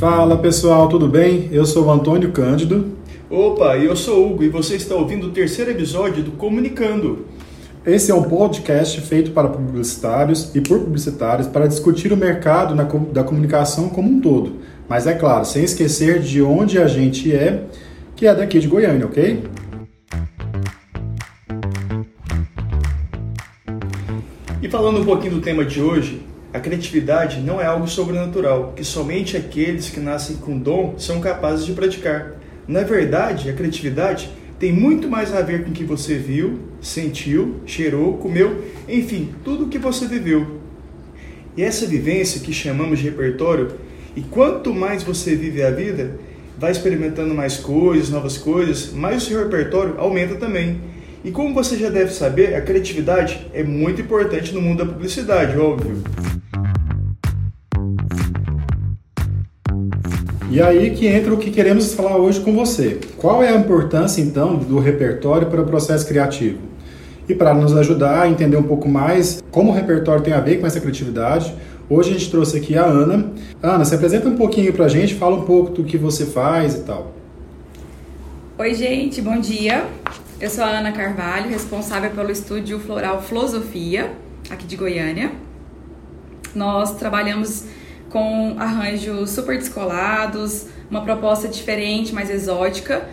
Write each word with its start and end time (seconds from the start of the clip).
Fala 0.00 0.38
pessoal, 0.38 0.88
tudo 0.88 1.06
bem? 1.06 1.50
Eu 1.52 1.66
sou 1.66 1.84
o 1.84 1.90
Antônio 1.90 2.32
Cândido. 2.32 2.96
Opa, 3.28 3.76
eu 3.76 3.94
sou 3.94 4.24
o 4.24 4.32
Hugo 4.32 4.42
e 4.42 4.48
você 4.48 4.76
está 4.76 4.94
ouvindo 4.94 5.26
o 5.26 5.30
terceiro 5.30 5.70
episódio 5.70 6.24
do 6.24 6.30
Comunicando. 6.30 7.26
Esse 7.84 8.10
é 8.10 8.14
um 8.14 8.22
podcast 8.22 8.98
feito 9.02 9.32
para 9.32 9.46
publicitários 9.48 10.54
e 10.54 10.60
por 10.62 10.80
publicitários 10.80 11.46
para 11.46 11.66
discutir 11.66 12.14
o 12.14 12.16
mercado 12.16 12.74
na, 12.74 12.84
da 12.84 13.22
comunicação 13.22 13.90
como 13.90 14.08
um 14.08 14.22
todo. 14.22 14.60
Mas 14.88 15.06
é 15.06 15.12
claro, 15.12 15.44
sem 15.44 15.64
esquecer 15.64 16.20
de 16.20 16.40
onde 16.40 16.78
a 16.78 16.88
gente 16.88 17.30
é, 17.30 17.64
que 18.16 18.26
é 18.26 18.34
daqui 18.34 18.58
de 18.58 18.68
Goiânia, 18.68 19.04
ok? 19.04 19.44
E 24.62 24.68
falando 24.70 25.00
um 25.00 25.04
pouquinho 25.04 25.34
do 25.34 25.40
tema 25.42 25.62
de 25.62 25.82
hoje, 25.82 26.22
a 26.52 26.58
criatividade 26.58 27.40
não 27.40 27.60
é 27.60 27.66
algo 27.66 27.86
sobrenatural, 27.86 28.72
que 28.74 28.84
somente 28.84 29.36
aqueles 29.36 29.88
que 29.88 30.00
nascem 30.00 30.36
com 30.36 30.58
dom 30.58 30.94
são 30.98 31.20
capazes 31.20 31.64
de 31.64 31.72
praticar. 31.72 32.40
Na 32.66 32.82
verdade, 32.82 33.48
a 33.48 33.52
criatividade 33.52 34.30
tem 34.58 34.72
muito 34.72 35.08
mais 35.08 35.32
a 35.34 35.42
ver 35.42 35.64
com 35.64 35.70
o 35.70 35.72
que 35.72 35.84
você 35.84 36.16
viu, 36.16 36.58
sentiu, 36.80 37.60
cheirou, 37.64 38.18
comeu, 38.18 38.64
enfim, 38.88 39.30
tudo 39.44 39.64
o 39.64 39.68
que 39.68 39.78
você 39.78 40.06
viveu. 40.06 40.60
E 41.56 41.62
essa 41.62 41.86
vivência 41.86 42.40
que 42.40 42.52
chamamos 42.52 42.98
de 42.98 43.04
repertório, 43.04 43.72
e 44.16 44.20
quanto 44.20 44.74
mais 44.74 45.02
você 45.02 45.36
vive 45.36 45.62
a 45.62 45.70
vida, 45.70 46.18
vai 46.58 46.72
experimentando 46.72 47.32
mais 47.32 47.56
coisas, 47.56 48.10
novas 48.10 48.36
coisas, 48.36 48.92
mais 48.92 49.22
o 49.22 49.26
seu 49.26 49.38
repertório 49.38 49.94
aumenta 49.98 50.34
também. 50.34 50.80
E 51.24 51.30
como 51.30 51.54
você 51.54 51.76
já 51.76 51.88
deve 51.88 52.12
saber, 52.12 52.54
a 52.54 52.60
criatividade 52.60 53.46
é 53.54 53.62
muito 53.62 54.00
importante 54.00 54.52
no 54.52 54.60
mundo 54.60 54.84
da 54.84 54.92
publicidade, 54.92 55.56
óbvio. 55.56 56.02
E 60.50 60.60
aí 60.60 60.90
que 60.90 61.06
entra 61.06 61.32
o 61.32 61.38
que 61.38 61.48
queremos 61.48 61.94
falar 61.94 62.16
hoje 62.16 62.40
com 62.40 62.52
você. 62.52 62.98
Qual 63.16 63.40
é 63.40 63.50
a 63.50 63.56
importância 63.56 64.20
então 64.20 64.56
do 64.56 64.80
repertório 64.80 65.46
para 65.46 65.62
o 65.62 65.64
processo 65.64 66.04
criativo? 66.08 66.58
E 67.28 67.34
para 67.36 67.54
nos 67.54 67.76
ajudar 67.76 68.22
a 68.22 68.28
entender 68.28 68.56
um 68.56 68.64
pouco 68.64 68.88
mais 68.88 69.40
como 69.52 69.70
o 69.70 69.72
repertório 69.72 70.24
tem 70.24 70.34
a 70.34 70.40
ver 70.40 70.58
com 70.58 70.66
essa 70.66 70.80
criatividade, 70.80 71.54
hoje 71.88 72.10
a 72.10 72.12
gente 72.14 72.28
trouxe 72.28 72.56
aqui 72.56 72.76
a 72.76 72.84
Ana. 72.84 73.30
Ana, 73.62 73.84
se 73.84 73.94
apresenta 73.94 74.28
um 74.28 74.34
pouquinho 74.34 74.72
para 74.72 74.86
a 74.86 74.88
gente, 74.88 75.14
fala 75.14 75.36
um 75.36 75.44
pouco 75.44 75.70
do 75.70 75.84
que 75.84 75.96
você 75.96 76.26
faz 76.26 76.74
e 76.74 76.80
tal. 76.80 77.12
Oi, 78.58 78.74
gente, 78.74 79.22
bom 79.22 79.38
dia. 79.38 79.84
Eu 80.40 80.50
sou 80.50 80.64
a 80.64 80.78
Ana 80.80 80.90
Carvalho, 80.90 81.48
responsável 81.48 82.10
pelo 82.10 82.32
estúdio 82.32 82.80
Floral 82.80 83.22
Filosofia, 83.22 84.10
aqui 84.50 84.66
de 84.66 84.76
Goiânia. 84.76 85.30
Nós 86.52 86.96
trabalhamos 86.96 87.66
com 88.10 88.56
arranjos 88.58 89.30
super 89.30 89.56
descolados, 89.56 90.66
uma 90.90 91.02
proposta 91.02 91.48
diferente, 91.48 92.12
mais 92.12 92.28
exótica, 92.28 93.08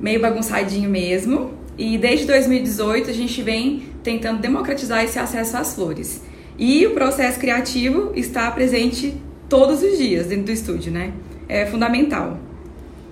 meio 0.00 0.20
bagunçadinho 0.20 0.88
mesmo. 0.88 1.52
E 1.76 1.98
desde 1.98 2.26
2018 2.26 3.10
a 3.10 3.12
gente 3.12 3.42
vem 3.42 3.82
tentando 4.02 4.40
democratizar 4.40 5.04
esse 5.04 5.18
acesso 5.18 5.56
às 5.56 5.74
flores. 5.74 6.22
E 6.56 6.86
o 6.86 6.92
processo 6.92 7.38
criativo 7.38 8.12
está 8.14 8.50
presente 8.50 9.14
todos 9.48 9.82
os 9.82 9.98
dias 9.98 10.26
dentro 10.26 10.46
do 10.46 10.52
estúdio, 10.52 10.92
né? 10.92 11.12
É 11.48 11.66
fundamental. 11.66 12.38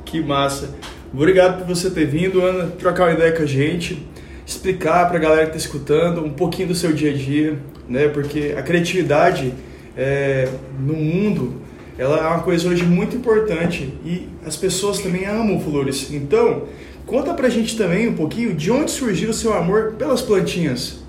Que 0.04 0.20
massa! 0.20 0.74
Obrigado 1.12 1.58
por 1.58 1.74
você 1.74 1.91
ter 1.91 2.06
vindo, 2.06 2.41
Ana, 2.41 2.69
trocar 2.72 3.04
uma 3.04 3.12
ideia 3.14 3.32
com 3.32 3.42
a 3.42 3.47
gente, 3.47 4.06
explicar 4.44 5.06
para 5.08 5.16
a 5.16 5.20
galera 5.20 5.47
que 5.47 5.56
está 5.56 5.58
escutando 5.58 6.24
um 6.24 6.30
pouquinho 6.30 6.69
do 6.69 6.74
seu 6.74 6.92
dia 6.92 7.10
a 7.10 7.14
dia, 7.14 7.58
né? 7.88 8.08
Porque 8.08 8.54
a 8.56 8.62
criatividade 8.62 9.54
é, 9.97 10.48
no 10.78 10.94
mundo, 10.94 11.61
ela 11.98 12.19
é 12.19 12.27
uma 12.27 12.42
coisa 12.42 12.69
hoje 12.69 12.84
muito 12.84 13.16
importante 13.16 13.94
e 14.05 14.28
as 14.44 14.56
pessoas 14.56 14.98
também 14.98 15.25
amam 15.25 15.58
flores. 15.61 16.12
Então, 16.12 16.65
conta 17.06 17.32
pra 17.32 17.48
gente 17.48 17.76
também 17.76 18.09
um 18.09 18.15
pouquinho 18.15 18.54
de 18.54 18.71
onde 18.71 18.91
surgiu 18.91 19.31
o 19.31 19.34
seu 19.34 19.54
amor 19.54 19.94
pelas 19.94 20.21
plantinhas. 20.21 21.00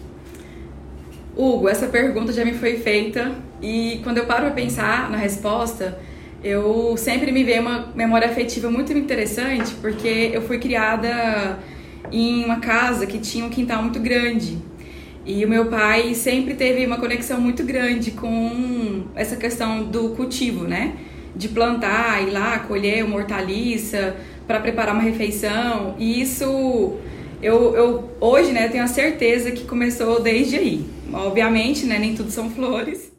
Hugo, 1.35 1.67
essa 1.67 1.87
pergunta 1.87 2.31
já 2.31 2.43
me 2.43 2.53
foi 2.53 2.77
feita 2.77 3.31
e 3.61 3.99
quando 4.03 4.17
eu 4.17 4.25
paro 4.25 4.45
para 4.45 4.51
pensar 4.51 5.11
na 5.11 5.17
resposta, 5.17 5.99
eu 6.43 6.95
sempre 6.97 7.31
me 7.31 7.43
vejo 7.43 7.61
uma 7.61 7.91
memória 7.93 8.27
afetiva 8.27 8.71
muito 8.71 8.93
interessante 8.93 9.75
porque 9.81 10.31
eu 10.33 10.41
fui 10.41 10.57
criada 10.57 11.59
em 12.11 12.45
uma 12.45 12.59
casa 12.59 13.05
que 13.05 13.19
tinha 13.19 13.45
um 13.45 13.49
quintal 13.49 13.83
muito 13.83 13.99
grande 13.99 14.57
e 15.27 15.43
o 15.43 15.49
meu 15.49 15.65
pai 15.65 16.15
sempre 16.15 16.53
teve 16.53 16.85
uma 16.85 16.97
conexão 16.97 17.41
muito 17.41 17.63
grande 17.63 18.11
com 18.11 19.03
essa 19.13 19.35
questão 19.35 19.83
do 19.83 20.09
cultivo, 20.11 20.63
né? 20.63 20.93
De 21.35 21.49
plantar, 21.49 22.25
ir 22.25 22.31
lá, 22.31 22.59
colher 22.59 23.03
uma 23.03 23.17
hortaliça 23.17 24.15
para 24.47 24.61
preparar 24.61 24.95
uma 24.95 25.03
refeição. 25.03 25.95
E 25.99 26.21
isso 26.21 26.95
eu, 27.41 27.75
eu 27.75 28.09
hoje, 28.21 28.53
né, 28.53 28.69
tenho 28.69 28.83
a 28.83 28.87
certeza 28.87 29.51
que 29.51 29.65
começou 29.65 30.21
desde 30.21 30.55
aí. 30.55 30.85
Obviamente, 31.11 31.85
né, 31.85 31.99
nem 31.99 32.15
tudo 32.15 32.31
são 32.31 32.49
flores. 32.49 33.11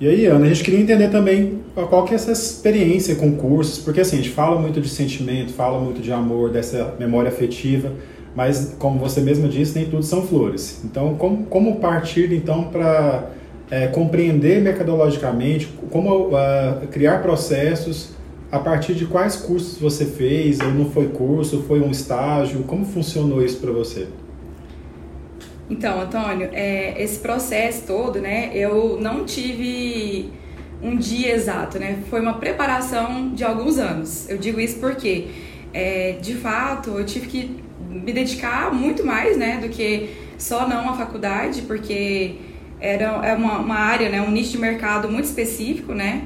E 0.00 0.08
aí, 0.08 0.26
Ana, 0.26 0.46
a 0.46 0.48
gente 0.48 0.62
queria 0.62 0.80
entender 0.80 1.08
também 1.08 1.60
qual 1.74 2.04
que 2.04 2.12
é 2.12 2.16
essa 2.16 2.32
experiência 2.32 3.16
com 3.16 3.36
cursos, 3.36 3.78
porque 3.78 4.00
assim, 4.00 4.16
a 4.16 4.22
gente 4.22 4.30
fala 4.30 4.60
muito 4.60 4.80
de 4.80 4.88
sentimento, 4.88 5.52
fala 5.52 5.80
muito 5.80 6.00
de 6.00 6.12
amor, 6.12 6.50
dessa 6.50 6.94
memória 6.98 7.28
afetiva, 7.28 7.92
mas 8.38 8.76
como 8.78 9.00
você 9.00 9.20
mesma 9.20 9.48
disse, 9.48 9.76
nem 9.76 9.90
tudo 9.90 10.04
são 10.04 10.22
flores. 10.24 10.80
Então, 10.84 11.16
como, 11.16 11.42
como 11.46 11.80
partir 11.80 12.32
então 12.32 12.68
para 12.68 13.30
é, 13.68 13.88
compreender 13.88 14.62
metodologicamente, 14.62 15.66
como 15.90 16.28
uh, 16.28 16.86
criar 16.88 17.20
processos 17.20 18.10
a 18.52 18.60
partir 18.60 18.94
de 18.94 19.06
quais 19.06 19.34
cursos 19.34 19.80
você 19.80 20.04
fez, 20.04 20.60
ou 20.60 20.70
não 20.70 20.88
foi 20.88 21.08
curso, 21.08 21.64
foi 21.66 21.80
um 21.80 21.90
estágio, 21.90 22.62
como 22.62 22.84
funcionou 22.84 23.44
isso 23.44 23.58
para 23.58 23.72
você? 23.72 24.06
Então, 25.68 26.00
Antônio, 26.00 26.48
é, 26.52 27.02
esse 27.02 27.18
processo 27.18 27.88
todo, 27.88 28.20
né, 28.20 28.52
eu 28.54 29.00
não 29.00 29.24
tive 29.24 30.30
um 30.80 30.96
dia 30.96 31.34
exato, 31.34 31.76
né, 31.80 31.98
foi 32.08 32.20
uma 32.20 32.34
preparação 32.34 33.30
de 33.34 33.42
alguns 33.42 33.78
anos. 33.78 34.30
Eu 34.30 34.38
digo 34.38 34.60
isso 34.60 34.78
porque, 34.78 35.26
é, 35.74 36.12
de 36.22 36.36
fato, 36.36 36.90
eu 36.90 37.04
tive 37.04 37.26
que 37.26 37.67
me 37.88 38.12
dedicar 38.12 38.72
muito 38.72 39.04
mais, 39.04 39.36
né, 39.36 39.58
do 39.58 39.68
que 39.68 40.10
só 40.36 40.68
não 40.68 40.90
a 40.90 40.94
faculdade, 40.94 41.62
porque 41.62 42.36
era 42.80 43.26
é 43.26 43.34
uma, 43.34 43.58
uma 43.58 43.76
área, 43.76 44.08
né, 44.08 44.22
um 44.22 44.30
nicho 44.30 44.52
de 44.52 44.58
mercado 44.58 45.08
muito 45.08 45.24
específico, 45.24 45.92
né, 45.92 46.24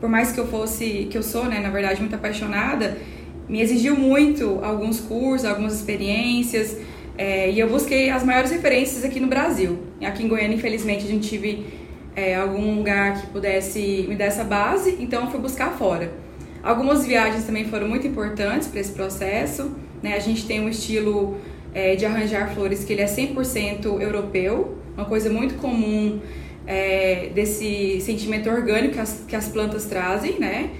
por 0.00 0.08
mais 0.08 0.32
que 0.32 0.40
eu 0.40 0.46
fosse, 0.46 1.06
que 1.10 1.16
eu 1.16 1.22
sou, 1.22 1.44
né, 1.44 1.60
na 1.60 1.70
verdade, 1.70 2.00
muito 2.00 2.14
apaixonada, 2.14 2.98
me 3.48 3.60
exigiu 3.60 3.96
muito 3.96 4.60
alguns 4.62 5.00
cursos, 5.00 5.46
algumas 5.46 5.74
experiências, 5.74 6.76
é, 7.16 7.50
e 7.50 7.60
eu 7.60 7.68
busquei 7.68 8.10
as 8.10 8.24
maiores 8.24 8.50
referências 8.50 9.04
aqui 9.04 9.20
no 9.20 9.26
Brasil. 9.26 9.78
Aqui 10.02 10.24
em 10.24 10.28
Goiânia, 10.28 10.54
infelizmente, 10.54 11.04
a 11.04 11.08
gente 11.08 11.28
tive 11.28 11.66
é, 12.16 12.34
algum 12.34 12.76
lugar 12.76 13.20
que 13.20 13.26
pudesse 13.28 14.06
me 14.08 14.16
dar 14.16 14.26
essa 14.26 14.44
base, 14.44 14.96
então 14.98 15.24
eu 15.24 15.30
fui 15.30 15.40
buscar 15.40 15.72
fora. 15.72 16.12
Algumas 16.62 17.04
viagens 17.06 17.44
também 17.44 17.64
foram 17.64 17.88
muito 17.88 18.06
importantes 18.06 18.68
para 18.68 18.80
esse 18.80 18.92
processo. 18.92 19.72
Né? 20.02 20.14
A 20.14 20.18
gente 20.18 20.46
tem 20.46 20.60
um 20.60 20.68
estilo 20.68 21.36
é, 21.74 21.94
de 21.94 22.04
arranjar 22.04 22.52
flores 22.54 22.84
que 22.84 22.92
ele 22.92 23.02
é 23.02 23.06
100% 23.06 24.00
europeu, 24.00 24.76
uma 24.96 25.06
coisa 25.06 25.30
muito 25.30 25.54
comum 25.54 26.20
é, 26.66 27.30
desse 27.34 28.00
sentimento 28.00 28.48
orgânico 28.50 28.94
que 28.94 29.00
as, 29.00 29.24
que 29.26 29.36
as 29.36 29.48
plantas 29.48 29.86
trazem, 29.86 30.38
né? 30.38 30.70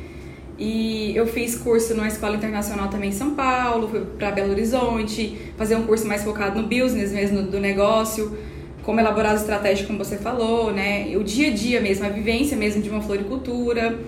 E 0.59 1.17
eu 1.17 1.27
fiz 1.27 1.57
curso 1.57 1.95
numa 1.95 2.07
escola 2.07 2.37
internacional 2.37 2.89
também 2.89 3.09
em 3.09 3.13
São 3.13 3.35
Paulo, 3.35 3.89
fui 3.89 4.01
para 4.01 4.31
Belo 4.31 4.53
Horizonte, 4.53 5.37
fazer 5.57 5.77
um 5.77 5.85
curso 5.85 6.07
mais 6.07 6.23
focado 6.23 6.61
no 6.61 6.69
business 6.69 7.11
mesmo 7.11 7.43
do 7.43 7.59
negócio, 7.59 8.37
como 8.83 9.01
elaborar 9.01 9.33
as 9.33 9.41
estratégias, 9.41 9.87
como 9.87 9.99
você 9.99 10.19
falou, 10.19 10.73
né? 10.73 11.17
O 11.17 11.25
dia 11.25 11.49
a 11.49 11.51
dia 11.51 11.81
mesmo, 11.81 12.05
a 12.05 12.11
vivência 12.11 12.57
mesmo 12.57 12.83
de 12.83 12.91
uma 12.91 13.01
floricultura. 13.01 13.99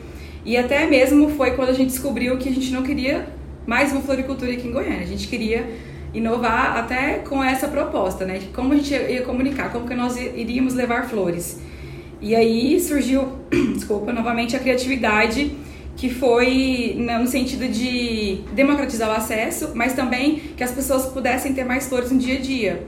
E 0.45 0.57
até 0.57 0.87
mesmo 0.87 1.31
foi 1.31 1.53
quando 1.53 1.71
a 1.71 1.73
gente 1.73 1.89
descobriu 1.89 2.37
que 2.37 2.49
a 2.49 2.53
gente 2.53 2.71
não 2.71 2.83
queria 2.83 3.27
mais 3.67 3.93
uma 3.93 4.01
floricultura 4.01 4.53
aqui 4.53 4.69
em 4.69 4.73
Goiânia. 4.73 5.01
A 5.01 5.07
gente 5.07 5.29
queria 5.29 5.69
inovar 6.13 6.77
até 6.77 7.19
com 7.19 7.43
essa 7.43 7.69
proposta, 7.69 8.25
né? 8.25 8.39
De 8.39 8.47
como 8.47 8.73
a 8.73 8.77
gente 8.77 8.93
ia 8.95 9.23
comunicar, 9.23 9.73
como 9.73 9.87
que 9.87 9.95
nós 9.95 10.17
iríamos 10.17 10.75
levar 10.75 11.09
flores. 11.09 11.61
E 12.21 12.35
aí 12.35 12.79
surgiu, 12.81 13.29
desculpa, 13.75 14.13
novamente 14.13 14.55
a 14.57 14.59
criatividade 14.59 15.53
que 15.97 16.11
foi 16.11 16.97
no 16.99 17.27
sentido 17.27 17.69
de 17.69 18.41
democratizar 18.53 19.09
o 19.11 19.13
acesso, 19.13 19.71
mas 19.75 19.93
também 19.93 20.41
que 20.57 20.65
as 20.65 20.73
pessoas 20.73 21.07
pudessem 21.07 21.53
ter 21.53 21.65
mais 21.65 21.87
flores 21.87 22.11
no 22.11 22.19
dia 22.19 22.37
a 22.37 22.41
dia, 22.41 22.83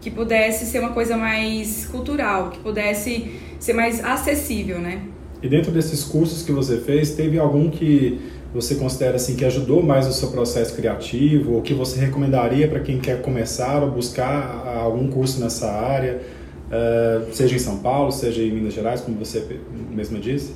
que 0.00 0.10
pudesse 0.10 0.66
ser 0.66 0.80
uma 0.80 0.90
coisa 0.90 1.16
mais 1.16 1.86
cultural, 1.86 2.50
que 2.50 2.58
pudesse 2.58 3.30
ser 3.58 3.72
mais 3.72 4.02
acessível, 4.02 4.80
né? 4.80 5.00
E 5.42 5.48
dentro 5.48 5.70
desses 5.70 6.04
cursos 6.04 6.42
que 6.42 6.52
você 6.52 6.78
fez, 6.78 7.14
teve 7.14 7.38
algum 7.38 7.70
que 7.70 8.20
você 8.52 8.74
considera 8.74 9.16
assim 9.16 9.36
que 9.36 9.44
ajudou 9.44 9.82
mais 9.82 10.06
o 10.08 10.12
seu 10.12 10.30
processo 10.30 10.74
criativo 10.74 11.54
ou 11.54 11.62
que 11.62 11.72
você 11.72 12.00
recomendaria 12.00 12.66
para 12.66 12.80
quem 12.80 12.98
quer 12.98 13.22
começar 13.22 13.82
ou 13.82 13.90
buscar 13.90 14.66
algum 14.66 15.08
curso 15.08 15.40
nessa 15.40 15.70
área, 15.70 16.20
uh, 16.66 17.32
seja 17.32 17.54
em 17.54 17.58
São 17.58 17.78
Paulo, 17.78 18.10
seja 18.10 18.42
em 18.42 18.50
Minas 18.50 18.74
Gerais, 18.74 19.00
como 19.00 19.16
você 19.16 19.60
mesma 19.90 20.18
disse? 20.18 20.54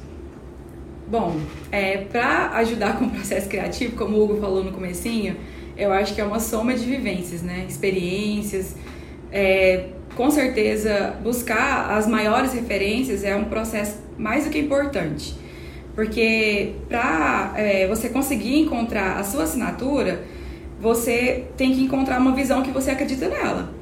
Bom, 1.07 1.37
é, 1.71 1.99
para 1.99 2.51
ajudar 2.57 2.99
com 2.99 3.05
o 3.05 3.11
processo 3.11 3.49
criativo, 3.49 3.95
como 3.95 4.17
o 4.17 4.25
Hugo 4.25 4.41
falou 4.41 4.65
no 4.65 4.73
comecinho, 4.73 5.37
eu 5.77 5.93
acho 5.93 6.15
que 6.15 6.21
é 6.21 6.25
uma 6.25 6.41
soma 6.41 6.75
de 6.75 6.85
vivências, 6.85 7.43
né? 7.43 7.67
Experiências. 7.69 8.75
É, 9.31 9.89
com 10.17 10.31
certeza, 10.31 11.15
buscar 11.23 11.91
as 11.91 12.07
maiores 12.07 12.53
referências 12.53 13.23
é 13.23 13.37
um 13.37 13.45
processo 13.45 13.99
mais 14.17 14.45
do 14.45 14.51
que 14.51 14.59
importante. 14.59 15.37
Porque 15.95 16.75
para 16.89 17.53
é, 17.57 17.87
você 17.87 18.09
conseguir 18.09 18.59
encontrar 18.59 19.19
a 19.19 19.25
sua 19.25 19.45
assinatura, 19.45 20.25
você 20.81 21.45
tem 21.57 21.73
que 21.73 21.83
encontrar 21.83 22.19
uma 22.19 22.33
visão 22.33 22.63
que 22.63 22.71
você 22.71 22.91
acredita 22.91 23.29
nela. 23.29 23.73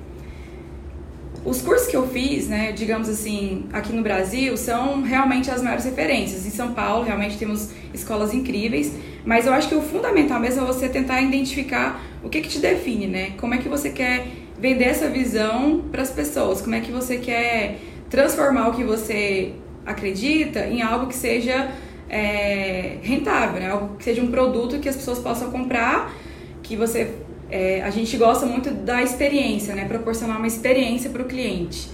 Os 1.44 1.60
cursos 1.60 1.88
que 1.88 1.96
eu 1.96 2.06
fiz, 2.06 2.46
né, 2.46 2.70
digamos 2.70 3.08
assim, 3.08 3.66
aqui 3.72 3.92
no 3.92 4.02
Brasil, 4.02 4.56
são 4.56 5.02
realmente 5.02 5.50
as 5.50 5.60
maiores 5.60 5.84
referências. 5.84 6.46
Em 6.46 6.50
São 6.50 6.72
Paulo, 6.72 7.04
realmente 7.04 7.36
temos 7.36 7.70
escolas 7.92 8.32
incríveis, 8.32 8.92
mas 9.24 9.46
eu 9.46 9.52
acho 9.52 9.68
que 9.68 9.74
o 9.74 9.82
fundamental 9.82 10.38
mesmo 10.38 10.62
é 10.62 10.64
você 10.64 10.88
tentar 10.88 11.20
identificar 11.20 12.00
o 12.22 12.28
que, 12.28 12.40
que 12.40 12.48
te 12.48 12.60
define, 12.60 13.08
né? 13.08 13.32
Como 13.38 13.54
é 13.54 13.58
que 13.58 13.68
você 13.68 13.90
quer 13.90 14.28
vender 14.56 14.84
essa 14.84 15.08
visão 15.08 15.82
para 15.90 16.02
as 16.02 16.10
pessoas, 16.10 16.60
como 16.60 16.76
é 16.76 16.80
que 16.80 16.92
você 16.92 17.16
quer 17.16 17.78
transformar 18.08 18.68
o 18.68 18.74
que 18.74 18.84
você 18.84 19.54
acredita 19.84 20.60
em 20.66 20.80
algo 20.82 21.08
que 21.08 21.16
seja 21.16 21.72
é, 22.12 22.98
rentável, 23.02 23.58
né? 23.58 23.70
Algo 23.70 23.96
que 23.96 24.04
seja 24.04 24.20
um 24.20 24.30
produto 24.30 24.78
que 24.78 24.88
as 24.88 24.94
pessoas 24.94 25.18
possam 25.18 25.50
comprar, 25.50 26.14
que 26.62 26.76
você 26.76 27.10
é, 27.50 27.82
a 27.82 27.90
gente 27.90 28.16
gosta 28.18 28.44
muito 28.44 28.70
da 28.70 29.02
experiência, 29.02 29.74
né? 29.74 29.86
Proporcionar 29.86 30.36
uma 30.36 30.46
experiência 30.46 31.10
para 31.10 31.22
o 31.22 31.24
cliente. 31.24 31.88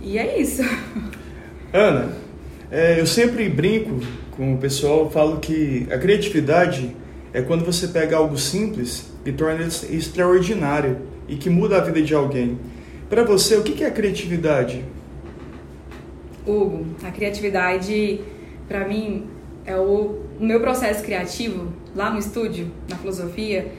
E 0.00 0.18
é 0.18 0.40
isso. 0.40 0.62
Ana, 1.72 2.12
é, 2.70 3.00
eu 3.00 3.06
sempre 3.06 3.48
brinco 3.48 4.00
com 4.32 4.54
o 4.54 4.58
pessoal, 4.58 5.08
falo 5.08 5.38
que 5.38 5.86
a 5.90 5.98
criatividade 5.98 6.96
é 7.32 7.40
quando 7.40 7.64
você 7.64 7.88
pega 7.88 8.16
algo 8.16 8.36
simples 8.36 9.10
e 9.24 9.32
torna 9.32 9.60
ele 9.60 9.96
extraordinário 9.96 10.98
e 11.28 11.36
que 11.36 11.48
muda 11.48 11.78
a 11.78 11.80
vida 11.80 12.02
de 12.02 12.14
alguém. 12.14 12.58
Para 13.08 13.22
você, 13.22 13.56
o 13.56 13.62
que 13.62 13.84
é 13.84 13.86
a 13.86 13.90
criatividade? 13.90 14.84
Hugo, 16.46 16.86
a 17.04 17.10
criatividade, 17.10 18.20
para 18.68 18.86
mim, 18.86 19.26
é 19.64 19.76
o, 19.76 20.22
o 20.40 20.44
meu 20.44 20.60
processo 20.60 21.02
criativo 21.04 21.72
lá 21.94 22.10
no 22.10 22.18
estúdio, 22.18 22.70
na 22.88 22.96
filosofia 22.96 23.70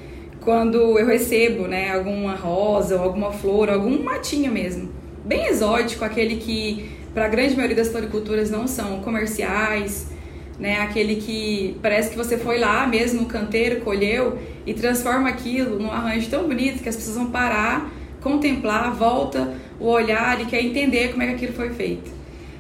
quando 0.44 0.78
eu 1.00 1.06
recebo, 1.06 1.68
né, 1.68 1.92
alguma 1.92 2.36
rosa, 2.36 2.98
ou 2.98 3.04
alguma 3.04 3.32
flor, 3.32 3.70
algum 3.70 4.04
matinho 4.04 4.52
mesmo, 4.52 4.90
bem 5.26 5.48
exótico, 5.48 6.04
aquele 6.04 6.36
que 6.36 6.92
para 7.14 7.26
a 7.26 7.28
grande 7.28 7.56
maioria 7.56 7.76
das 7.76 7.90
floriculturas 7.90 8.50
não 8.50 8.68
são 8.68 9.00
comerciais, 9.02 10.12
né, 10.60 10.82
aquele 10.82 11.16
que 11.16 11.78
parece 11.82 12.12
que 12.12 12.18
você 12.18 12.38
foi 12.38 12.60
lá 12.60 12.86
mesmo 12.86 13.22
no 13.22 13.28
canteiro, 13.28 13.82
colheu 13.82 14.38
e 14.66 14.74
transforma 14.74 15.30
aquilo 15.30 15.80
num 15.80 15.92
arranjo 15.92 16.30
tão 16.30 16.48
bonito 16.48 16.84
que 16.84 16.90
as 16.90 16.96
pessoas 16.96 17.18
vão 17.18 17.32
parar, 17.32 17.90
contemplar, 18.22 18.94
volta 18.94 19.54
o 19.80 19.88
olhar 19.88 20.42
e 20.42 20.46
quer 20.46 20.64
entender 20.64 21.12
como 21.12 21.24
é 21.24 21.28
que 21.28 21.34
aquilo 21.34 21.54
foi 21.54 21.70
feito. 21.72 22.12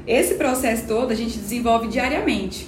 Esse 0.07 0.35
processo 0.35 0.87
todo 0.87 1.11
a 1.11 1.15
gente 1.15 1.37
desenvolve 1.37 1.87
diariamente, 1.87 2.67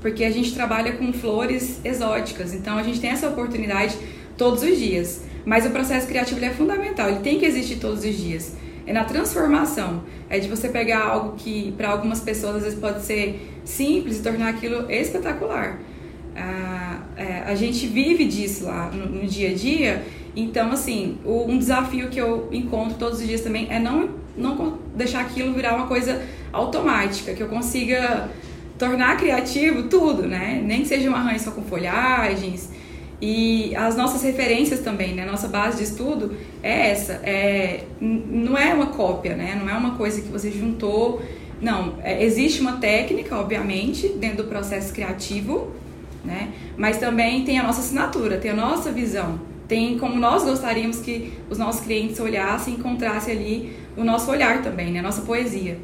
porque 0.00 0.24
a 0.24 0.30
gente 0.30 0.54
trabalha 0.54 0.92
com 0.92 1.12
flores 1.12 1.80
exóticas, 1.84 2.54
então 2.54 2.78
a 2.78 2.82
gente 2.82 3.00
tem 3.00 3.10
essa 3.10 3.28
oportunidade 3.28 3.96
todos 4.36 4.62
os 4.62 4.78
dias. 4.78 5.22
Mas 5.44 5.66
o 5.66 5.70
processo 5.70 6.06
criativo 6.06 6.44
é 6.44 6.50
fundamental, 6.50 7.08
ele 7.08 7.20
tem 7.20 7.38
que 7.38 7.46
existir 7.46 7.76
todos 7.76 8.04
os 8.04 8.16
dias. 8.16 8.54
É 8.86 8.92
na 8.92 9.04
transformação, 9.04 10.04
é 10.30 10.38
de 10.38 10.48
você 10.48 10.68
pegar 10.68 11.04
algo 11.04 11.36
que 11.36 11.72
para 11.76 11.88
algumas 11.88 12.20
pessoas 12.20 12.56
às 12.56 12.62
vezes 12.62 12.78
pode 12.78 13.02
ser 13.02 13.60
simples 13.64 14.18
e 14.18 14.22
tornar 14.22 14.48
aquilo 14.50 14.90
espetacular. 14.90 15.80
Ah, 16.36 17.00
é, 17.16 17.42
a 17.46 17.54
gente 17.54 17.86
vive 17.86 18.26
disso 18.26 18.66
lá 18.66 18.90
no, 18.90 19.06
no, 19.06 19.26
dia 19.26 19.50
a 19.50 19.54
dia, 19.54 20.04
então 20.36 20.70
assim, 20.70 21.18
o, 21.24 21.50
um 21.50 21.58
desafio 21.58 22.08
que 22.08 22.20
eu 22.20 22.48
encontro 22.52 22.98
todos 22.98 23.20
os 23.20 23.26
dias 23.26 23.40
também 23.40 23.66
é 23.70 23.78
não, 23.78 24.10
não 24.36 24.78
deixar 24.94 25.22
aquilo 25.22 25.54
virar 25.54 25.74
uma 25.74 25.86
coisa 25.86 26.22
automática, 26.52 27.34
que 27.34 27.42
eu 27.42 27.48
consiga 27.48 28.28
tornar 28.78 29.16
criativo 29.16 29.84
tudo, 29.84 30.26
né? 30.26 30.62
Nem 30.62 30.82
que 30.82 30.88
seja 30.88 31.10
um 31.10 31.14
arranjo 31.14 31.44
só 31.44 31.50
com 31.50 31.62
folhagens, 31.62 32.70
e 33.20 33.74
as 33.74 33.96
nossas 33.96 34.22
referências 34.22 34.80
também, 34.80 35.14
né? 35.14 35.24
Nossa 35.24 35.48
base 35.48 35.78
de 35.78 35.84
estudo 35.84 36.36
é 36.62 36.90
essa. 36.90 37.14
É, 37.24 37.84
não 38.00 38.58
é 38.58 38.74
uma 38.74 38.88
cópia, 38.88 39.34
né? 39.34 39.58
Não 39.58 39.68
é 39.68 39.74
uma 39.74 39.94
coisa 39.94 40.20
que 40.20 40.28
você 40.28 40.50
juntou. 40.50 41.22
Não, 41.60 41.94
é, 42.02 42.22
existe 42.22 42.60
uma 42.60 42.72
técnica, 42.76 43.34
obviamente, 43.36 44.08
dentro 44.08 44.38
do 44.38 44.44
processo 44.44 44.92
criativo, 44.92 45.72
né? 46.22 46.50
Mas 46.76 46.98
também 46.98 47.44
tem 47.44 47.58
a 47.58 47.62
nossa 47.62 47.80
assinatura, 47.80 48.36
tem 48.36 48.50
a 48.50 48.54
nossa 48.54 48.92
visão, 48.92 49.40
tem 49.68 49.98
como 49.98 50.16
nós 50.16 50.44
gostaríamos 50.44 51.00
que 51.00 51.32
os 51.50 51.58
nossos 51.58 51.84
clientes 51.84 52.20
olhassem 52.20 52.74
e 52.74 52.76
encontrassem 52.76 53.36
ali 53.36 53.72
o 53.96 54.04
nosso 54.04 54.30
olhar 54.30 54.62
também, 54.62 54.92
né? 54.92 55.00
A 55.00 55.02
nossa 55.02 55.22
poesia. 55.22 55.76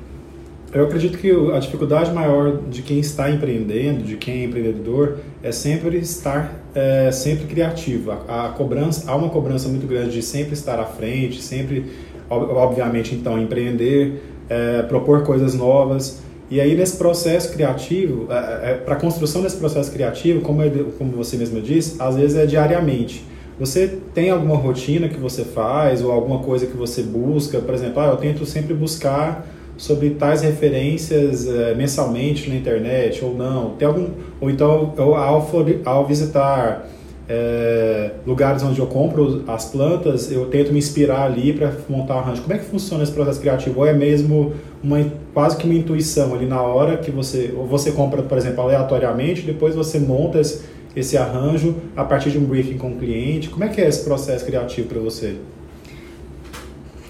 Eu 0.72 0.84
acredito 0.84 1.18
que 1.18 1.30
a 1.54 1.58
dificuldade 1.58 2.10
maior 2.12 2.62
de 2.70 2.80
quem 2.80 2.98
está 2.98 3.30
empreendendo, 3.30 4.04
de 4.04 4.16
quem 4.16 4.40
é 4.40 4.44
empreendedor, 4.44 5.18
é 5.42 5.52
sempre 5.52 5.98
estar 5.98 6.62
é, 6.74 7.10
sempre 7.12 7.46
criativo. 7.46 8.10
A, 8.10 8.46
a, 8.46 8.48
cobrança, 8.50 9.10
há 9.10 9.14
uma 9.14 9.28
cobrança 9.28 9.68
muito 9.68 9.86
grande 9.86 10.12
de 10.12 10.22
sempre 10.22 10.54
estar 10.54 10.80
à 10.80 10.86
frente, 10.86 11.42
sempre, 11.42 11.92
obviamente, 12.30 13.14
então 13.14 13.38
empreender, 13.38 14.22
é, 14.48 14.82
propor 14.82 15.24
coisas 15.24 15.54
novas. 15.54 16.22
E 16.50 16.58
aí 16.58 16.74
nesse 16.74 16.96
processo 16.96 17.52
criativo, 17.52 18.28
é, 18.30 18.70
é 18.70 18.74
para 18.74 18.94
a 18.94 18.98
construção 18.98 19.42
desse 19.42 19.56
processo 19.56 19.92
criativo, 19.92 20.40
como, 20.40 20.62
como 20.96 21.12
você 21.12 21.36
mesma 21.36 21.60
disse, 21.60 21.96
às 22.00 22.16
vezes 22.16 22.36
é 22.36 22.46
diariamente. 22.46 23.24
Você 23.58 23.98
tem 24.14 24.30
alguma 24.30 24.56
rotina 24.56 25.08
que 25.08 25.18
você 25.18 25.44
faz 25.44 26.02
ou 26.02 26.10
alguma 26.10 26.40
coisa 26.40 26.66
que 26.66 26.76
você 26.76 27.02
busca? 27.02 27.58
Por 27.60 27.74
exemplo, 27.74 28.00
ah, 28.00 28.06
eu 28.08 28.16
tento 28.16 28.44
sempre 28.46 28.74
buscar 28.74 29.46
sobre 29.76 30.10
tais 30.10 30.42
referências 30.42 31.48
é, 31.48 31.74
mensalmente 31.74 32.48
na 32.48 32.56
internet 32.56 33.24
ou 33.24 33.34
não? 33.34 33.70
Tem 33.70 33.86
algum 33.86 34.08
ou 34.40 34.50
então 34.50 34.94
eu, 34.96 35.14
ao, 35.14 35.46
ao 35.84 36.06
visitar 36.06 36.88
é, 37.28 38.10
lugares 38.26 38.62
onde 38.62 38.78
eu 38.78 38.86
compro 38.86 39.44
as 39.46 39.66
plantas, 39.66 40.30
eu 40.30 40.46
tento 40.46 40.72
me 40.72 40.78
inspirar 40.78 41.22
ali 41.22 41.52
para 41.52 41.72
montar 41.88 42.16
o 42.16 42.18
arranjo. 42.18 42.42
Como 42.42 42.54
é 42.54 42.58
que 42.58 42.64
funciona 42.64 43.02
esse 43.02 43.12
processo 43.12 43.40
criativo? 43.40 43.80
Ou 43.80 43.86
é 43.86 43.92
mesmo 43.92 44.52
uma 44.82 45.04
quase 45.32 45.56
que 45.56 45.64
uma 45.64 45.74
intuição 45.74 46.34
ali 46.34 46.46
na 46.46 46.60
hora 46.60 46.96
que 46.96 47.10
você 47.10 47.54
ou 47.56 47.66
você 47.66 47.92
compra, 47.92 48.22
por 48.22 48.36
exemplo, 48.36 48.62
aleatoriamente, 48.62 49.42
depois 49.42 49.74
você 49.74 49.98
monta 49.98 50.40
esse, 50.40 50.62
esse 50.94 51.16
arranjo 51.16 51.76
a 51.96 52.04
partir 52.04 52.30
de 52.30 52.38
um 52.38 52.44
briefing 52.44 52.78
com 52.78 52.92
o 52.92 52.98
cliente. 52.98 53.48
Como 53.48 53.64
é 53.64 53.68
que 53.68 53.80
é 53.80 53.88
esse 53.88 54.04
processo 54.04 54.44
criativo 54.44 54.88
para 54.88 55.00
você? 55.00 55.36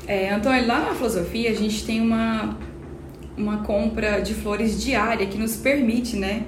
É, 0.06 0.32
Antônio, 0.32 0.66
lá 0.66 0.80
na 0.80 0.94
filosofia 0.94 1.50
a 1.50 1.54
gente 1.54 1.84
tem 1.84 2.00
uma, 2.00 2.58
uma 3.36 3.58
compra 3.58 4.20
de 4.20 4.34
flores 4.34 4.82
diária 4.82 5.26
que 5.26 5.38
nos 5.38 5.56
permite 5.56 6.16
né, 6.16 6.44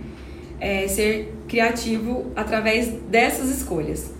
é, 0.60 0.86
ser 0.88 1.34
criativo 1.48 2.32
através 2.34 2.88
dessas 3.08 3.48
escolhas. 3.48 4.12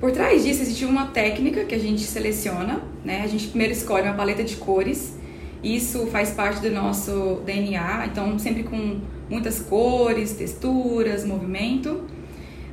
Por 0.00 0.12
trás 0.12 0.44
disso 0.44 0.62
existe 0.62 0.84
uma 0.84 1.06
técnica 1.06 1.64
que 1.64 1.74
a 1.74 1.78
gente 1.78 2.02
seleciona, 2.02 2.80
né? 3.04 3.22
A 3.24 3.26
gente 3.26 3.48
primeiro 3.48 3.72
escolhe 3.72 4.04
uma 4.04 4.14
paleta 4.14 4.44
de 4.44 4.54
cores, 4.54 5.18
isso 5.62 6.06
faz 6.06 6.30
parte 6.30 6.60
do 6.60 6.70
nosso 6.70 7.42
DNA, 7.44 8.06
então 8.06 8.38
sempre 8.38 8.62
com 8.62 9.00
muitas 9.28 9.58
cores, 9.58 10.34
texturas, 10.34 11.24
movimento. 11.24 12.00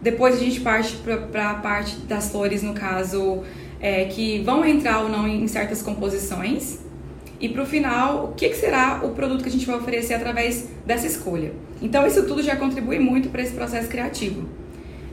Depois 0.02 0.36
a 0.36 0.40
gente 0.40 0.60
parte 0.62 0.98
para 1.32 1.52
a 1.52 1.56
parte 1.56 1.98
das 2.02 2.30
flores, 2.30 2.62
no 2.62 2.74
caso, 2.74 3.44
é, 3.80 4.06
que 4.06 4.40
vão 4.40 4.66
entrar 4.66 5.00
ou 5.02 5.10
não 5.10 5.28
em 5.28 5.48
certas 5.48 5.82
composições. 5.82 6.80
E 7.40 7.50
para 7.50 7.64
o 7.64 7.66
final, 7.66 8.26
o 8.26 8.34
que, 8.34 8.50
que, 8.50 8.56
será 8.56 9.02
o 9.04 9.10
produto 9.10 9.44
que 9.44 9.50
a 9.50 9.52
gente 9.52 9.66
vai 9.66 9.76
oferecer 9.76 10.14
através 10.14 10.70
dessa 10.86 11.06
escolha. 11.06 11.52
Então, 11.82 12.08
isso 12.08 12.26
tudo 12.26 12.42
já 12.42 12.56
contribui 12.56 12.98
muito 12.98 13.30
para 13.30 13.42
esse 13.42 13.54
processo 13.54 13.90
criativo. 13.90 14.48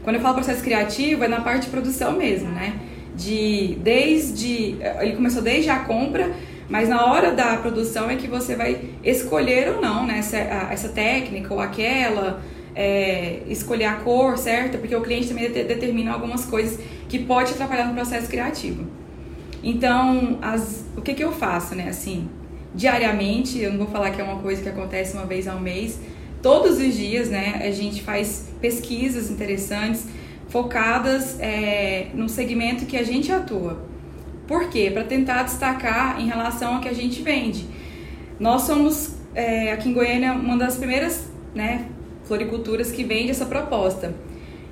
Quando 0.05 0.17
eu 0.17 0.23
falo 0.23 0.35
processo 0.35 0.63
criativo, 0.63 1.25
é 1.25 1.29
na 1.29 1.41
parte 1.41 1.65
de 1.65 1.71
produção 1.71 2.13
mesmo, 2.13 2.51
né? 2.51 2.75
De 3.15 3.77
desde. 3.83 4.77
Ele 5.01 5.15
começou 5.15 5.43
desde 5.43 5.71
a 5.71 5.81
compra, 5.81 6.33
mas 6.69 6.89
na 6.89 7.05
hora 7.05 7.33
da 7.33 7.57
produção 7.57 8.11
é 8.11 8.17
que 8.17 8.27
você 8.27 8.57
vai 8.57 8.81
escolher 9.05 9.75
ou 9.75 9.81
não 9.81 10.07
né, 10.07 10.19
essa, 10.19 10.39
essa 10.39 10.89
técnica 10.89 11.53
ou 11.53 11.61
aquela, 11.61 12.43
é, 12.75 13.43
escolher 13.49 13.85
a 13.85 13.95
cor 13.97 14.39
certa, 14.39 14.79
porque 14.79 14.95
o 14.95 15.01
cliente 15.01 15.29
também 15.29 15.51
determina 15.51 16.13
algumas 16.13 16.45
coisas 16.45 16.79
que 17.09 17.19
pode 17.19 17.53
atrapalhar 17.53 17.87
no 17.87 17.95
processo 17.95 18.29
criativo. 18.29 18.87
Então, 19.63 20.39
as, 20.43 20.85
o 20.97 21.03
que, 21.03 21.15
que 21.15 21.23
eu 21.23 21.33
faço, 21.33 21.75
né? 21.75 21.89
Assim, 21.89 22.29
diariamente, 22.75 23.59
eu 23.59 23.71
não 23.71 23.79
vou 23.79 23.87
falar 23.87 24.11
que 24.11 24.21
é 24.21 24.25
uma 24.25 24.41
coisa 24.41 24.63
que 24.63 24.69
acontece 24.69 25.15
uma 25.15 25.27
vez 25.27 25.47
ao 25.47 25.61
mês, 25.61 26.01
todos 26.43 26.79
os 26.79 26.95
dias, 26.95 27.29
né? 27.29 27.61
A 27.65 27.71
gente 27.71 28.03
faz 28.03 28.49
pesquisas 28.61 29.31
interessantes 29.31 30.07
focadas 30.49 31.39
é, 31.41 32.09
no 32.15 32.29
segmento 32.29 32.85
que 32.87 32.97
a 32.97 33.03
gente 33.03 33.31
atua. 33.31 33.85
Por 34.47 34.69
quê? 34.69 34.91
Para 34.93 35.05
tentar 35.05 35.45
destacar 35.45 36.21
em 36.21 36.27
relação 36.27 36.75
ao 36.75 36.81
que 36.81 36.89
a 36.89 36.93
gente 36.93 37.23
vende. 37.23 37.67
Nós 38.41 38.63
somos, 38.63 39.15
é, 39.35 39.73
aqui 39.73 39.89
em 39.89 39.93
Goiânia, 39.93 40.33
uma 40.33 40.57
das 40.57 40.77
primeiras 40.77 41.31
né, 41.55 41.87
floriculturas 42.33 42.91
que 42.91 43.05
vendem 43.05 43.29
essa 43.29 43.45
proposta. 43.45 44.15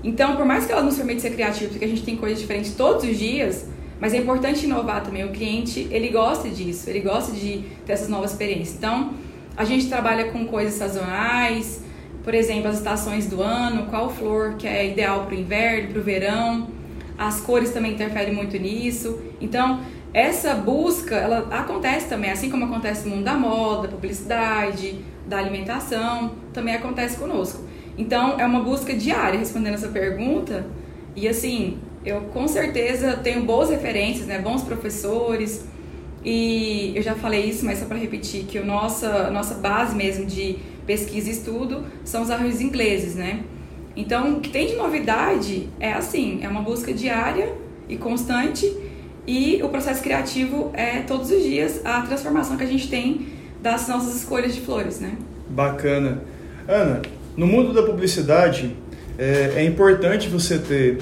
Então, 0.02 0.34
por 0.34 0.46
mais 0.46 0.64
que 0.64 0.72
ela 0.72 0.82
nos 0.82 0.96
permita 0.96 1.20
ser 1.20 1.32
criativo, 1.32 1.68
porque 1.68 1.84
a 1.84 1.88
gente 1.88 2.02
tem 2.02 2.16
coisas 2.16 2.40
diferentes 2.40 2.72
todos 2.74 3.04
os 3.04 3.18
dias, 3.18 3.66
mas 4.00 4.14
é 4.14 4.16
importante 4.16 4.64
inovar 4.64 5.02
também. 5.02 5.24
O 5.24 5.28
cliente, 5.28 5.86
ele 5.90 6.08
gosta 6.08 6.48
disso, 6.48 6.88
ele 6.88 7.00
gosta 7.00 7.32
de 7.32 7.62
ter 7.84 7.92
essas 7.92 8.08
novas 8.08 8.30
experiências. 8.30 8.78
Então, 8.78 9.12
a 9.54 9.64
gente 9.66 9.90
trabalha 9.90 10.30
com 10.30 10.46
coisas 10.46 10.72
sazonais, 10.72 11.84
por 12.24 12.32
exemplo, 12.32 12.68
as 12.68 12.78
estações 12.78 13.26
do 13.26 13.42
ano, 13.42 13.86
qual 13.90 14.08
flor 14.08 14.54
que 14.54 14.66
é 14.66 14.90
ideal 14.90 15.26
para 15.26 15.34
o 15.36 15.38
inverno, 15.38 15.90
para 15.90 16.00
o 16.00 16.02
verão. 16.02 16.68
As 17.18 17.42
cores 17.42 17.72
também 17.72 17.92
interferem 17.92 18.34
muito 18.34 18.56
nisso. 18.56 19.20
Então, 19.38 19.80
essa 20.12 20.54
busca, 20.54 21.14
ela 21.14 21.46
acontece 21.50 22.08
também, 22.08 22.30
assim 22.30 22.50
como 22.50 22.64
acontece 22.64 23.08
no 23.08 23.16
mundo 23.16 23.24
da 23.24 23.34
moda, 23.34 23.82
da 23.82 23.88
publicidade, 23.88 25.04
da 25.26 25.38
alimentação, 25.38 26.32
também 26.52 26.74
acontece 26.74 27.16
conosco. 27.16 27.64
Então, 27.96 28.40
é 28.40 28.44
uma 28.44 28.60
busca 28.60 28.94
diária 28.94 29.38
respondendo 29.38 29.74
essa 29.74 29.88
pergunta. 29.88 30.66
E 31.14 31.28
assim, 31.28 31.78
eu 32.04 32.22
com 32.32 32.48
certeza 32.48 33.16
tenho 33.18 33.44
boas 33.44 33.70
referências, 33.70 34.26
né? 34.26 34.38
Bons 34.38 34.62
professores. 34.62 35.66
E 36.24 36.92
eu 36.94 37.02
já 37.02 37.14
falei 37.14 37.44
isso, 37.44 37.64
mas 37.64 37.78
só 37.78 37.86
para 37.86 37.96
repetir 37.96 38.44
que 38.44 38.58
a 38.58 38.64
nossa, 38.64 39.30
nossa 39.30 39.54
base 39.54 39.94
mesmo 39.94 40.26
de 40.26 40.58
pesquisa 40.86 41.28
e 41.28 41.32
estudo 41.32 41.84
são 42.04 42.22
os 42.22 42.30
arranjos 42.30 42.60
ingleses, 42.60 43.14
né? 43.14 43.44
Então, 43.94 44.34
o 44.34 44.40
que 44.40 44.50
tem 44.50 44.66
de 44.66 44.76
novidade 44.76 45.68
é 45.78 45.92
assim, 45.92 46.40
é 46.42 46.48
uma 46.48 46.62
busca 46.62 46.92
diária 46.92 47.54
e 47.88 47.96
constante 47.96 48.66
e 49.26 49.62
o 49.62 49.68
processo 49.68 50.02
criativo 50.02 50.70
é 50.74 51.00
todos 51.00 51.30
os 51.30 51.42
dias 51.42 51.80
a 51.84 52.02
transformação 52.02 52.56
que 52.56 52.64
a 52.64 52.66
gente 52.66 52.88
tem 52.88 53.28
das 53.62 53.86
nossas 53.88 54.16
escolhas 54.16 54.54
de 54.54 54.60
flores, 54.60 55.00
né? 55.00 55.12
Bacana. 55.48 56.22
Ana, 56.66 57.02
no 57.36 57.46
mundo 57.46 57.72
da 57.72 57.82
publicidade, 57.82 58.74
é, 59.18 59.54
é 59.56 59.64
importante 59.64 60.28
você 60.28 60.58
ter 60.58 60.98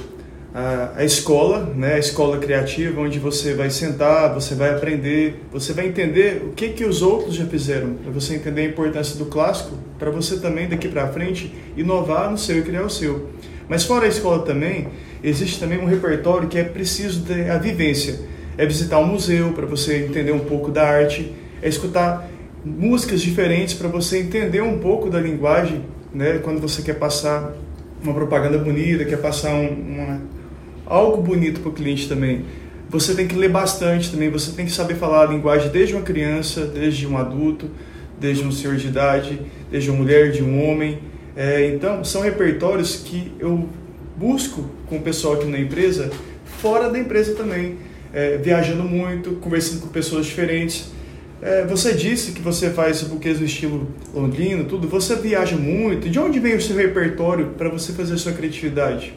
a, 0.97 1.05
escola, 1.05 1.73
né, 1.75 1.95
a 1.95 1.99
escola 1.99 2.39
criativa, 2.39 3.01
onde 3.01 3.19
você 3.19 3.55
vai 3.55 3.71
sentar, 3.71 4.33
você 4.35 4.55
vai 4.55 4.71
aprender, 4.71 5.43
você 5.53 5.73
vai 5.73 5.87
entender 5.87 6.43
o 6.45 6.53
que 6.53 6.71
que 6.71 6.85
os 6.85 7.03
outros 7.03 7.35
já 7.35 7.47
fizeram, 7.47 7.95
para 7.95 8.13
você 8.13 8.35
entender 8.35 8.63
a 8.63 8.65
importância 8.65 9.17
do 9.17 9.27
clássico, 9.27 9.77
para 9.99 10.11
você 10.11 10.39
também 10.39 10.69
daqui 10.69 10.89
para 10.89 11.09
frente 11.09 11.55
inovar 11.77 12.31
no 12.31 12.39
seu 12.39 12.59
e 12.59 12.63
criar 12.63 12.85
o 12.85 12.91
seu. 12.91 13.29
Mas 13.69 13.85
fora 13.85 14.07
a 14.07 14.09
escola 14.09 14.45
também, 14.45 14.89
existe 15.23 15.61
também 15.61 15.79
um 15.79 15.87
repertório 15.87 16.49
que 16.49 16.59
é 16.59 16.65
preciso 16.65 17.25
ter 17.25 17.51
a 17.51 17.59
vivência. 17.59 18.21
É 18.57 18.65
visitar 18.67 18.99
um 18.99 19.07
museu 19.07 19.53
para 19.53 19.67
você 19.67 20.05
entender 20.05 20.33
um 20.33 20.41
pouco 20.41 20.71
da 20.71 20.85
arte, 20.85 21.33
é 21.63 21.69
escutar 21.69 22.29
músicas 22.65 23.21
diferentes 23.21 23.75
para 23.75 23.89
você 23.89 24.19
entender 24.19 24.63
um 24.63 24.79
pouco 24.79 25.09
da 25.09 25.21
linguagem 25.21 25.85
né? 26.13 26.39
Quando 26.43 26.61
você 26.61 26.83
quer 26.83 26.95
passar 26.95 27.55
uma 28.03 28.15
propaganda 28.15 28.59
bonita, 28.59 29.05
quer 29.05 29.19
passar 29.19 29.55
um, 29.55 29.69
uma, 29.69 30.21
algo 30.89 31.23
bonito 31.23 31.61
para 31.61 31.71
o 31.71 31.73
cliente 31.73 32.09
também. 32.09 32.45
Você 32.89 33.15
tem 33.15 33.29
que 33.29 33.35
ler 33.35 33.51
bastante 33.51 34.11
também, 34.11 34.31
você 34.31 34.53
tem 34.53 34.65
que 34.65 34.73
saber 34.73 34.95
falar 34.95 35.23
a 35.23 35.27
linguagem 35.27 35.71
desde 35.71 35.95
uma 35.95 36.03
criança, 36.03 36.67
desde 36.67 37.07
um 37.07 37.19
adulto, 37.19 37.71
desde 38.19 38.45
um 38.45 38.51
senhor 38.51 38.77
de 38.77 38.89
idade, 38.89 39.41
desde 39.71 39.91
uma 39.91 39.99
mulher, 39.99 40.33
de 40.33 40.43
um 40.43 40.69
homem. 40.69 40.99
É, 41.37 41.69
então, 41.69 42.03
são 42.03 42.23
repertórios 42.23 42.97
que 42.97 43.33
eu 43.39 43.69
busco 44.17 44.65
com 44.87 44.97
o 44.97 45.01
pessoal 45.01 45.35
aqui 45.35 45.47
na 45.47 45.59
empresa, 45.59 46.11
fora 46.45 46.89
da 46.91 46.99
empresa 46.99 47.35
também, 47.35 47.77
é, 48.13 48.39
viajando 48.39 48.83
muito, 48.83 49.33
conversando 49.33 49.83
com 49.83 49.89
pessoas 49.89 50.27
diferentes 50.27 50.91
é, 51.41 51.65
você 51.65 51.93
disse 51.95 52.33
que 52.33 52.43
você 52.43 52.71
faz 52.71 53.03
buquês 53.03 53.39
no 53.39 53.47
estilo 53.47 53.89
londrino, 54.13 54.65
tudo. 54.65 54.89
Você 54.89 55.15
viaja 55.15 55.57
muito. 55.57 56.09
De 56.09 56.19
onde 56.19 56.41
vem 56.41 56.57
o 56.57 56.61
seu 56.61 56.77
repertório 56.77 57.55
para 57.57 57.69
você 57.69 57.93
fazer 57.93 58.15
a 58.15 58.19
sua 58.19 58.33
criatividade? 58.33 59.15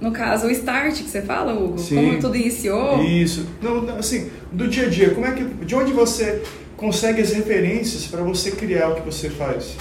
No 0.00 0.12
caso, 0.12 0.46
o 0.46 0.50
start 0.50 0.94
que 0.94 1.08
você 1.10 1.22
fala, 1.22 1.52
Hugo? 1.52 1.78
Sim. 1.78 1.96
Como 1.96 2.20
tudo 2.20 2.36
iniciou? 2.36 3.02
Isso. 3.02 3.46
Não, 3.60 3.98
assim, 3.98 4.30
do 4.50 4.66
dia 4.66 4.86
a 4.86 4.88
dia, 4.88 5.10
como 5.10 5.26
é 5.26 5.32
que, 5.32 5.44
de 5.44 5.74
onde 5.74 5.92
você 5.92 6.42
consegue 6.76 7.20
as 7.20 7.32
referências 7.32 8.06
para 8.06 8.22
você 8.22 8.52
criar 8.52 8.88
o 8.88 8.94
que 8.94 9.02
você 9.02 9.28
faz? 9.28 9.76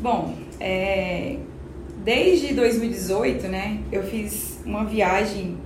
Bom, 0.00 0.36
é, 0.58 1.36
desde 2.04 2.52
2018, 2.54 3.46
né, 3.46 3.78
eu 3.92 4.02
fiz 4.02 4.58
uma 4.66 4.84
viagem 4.84 5.56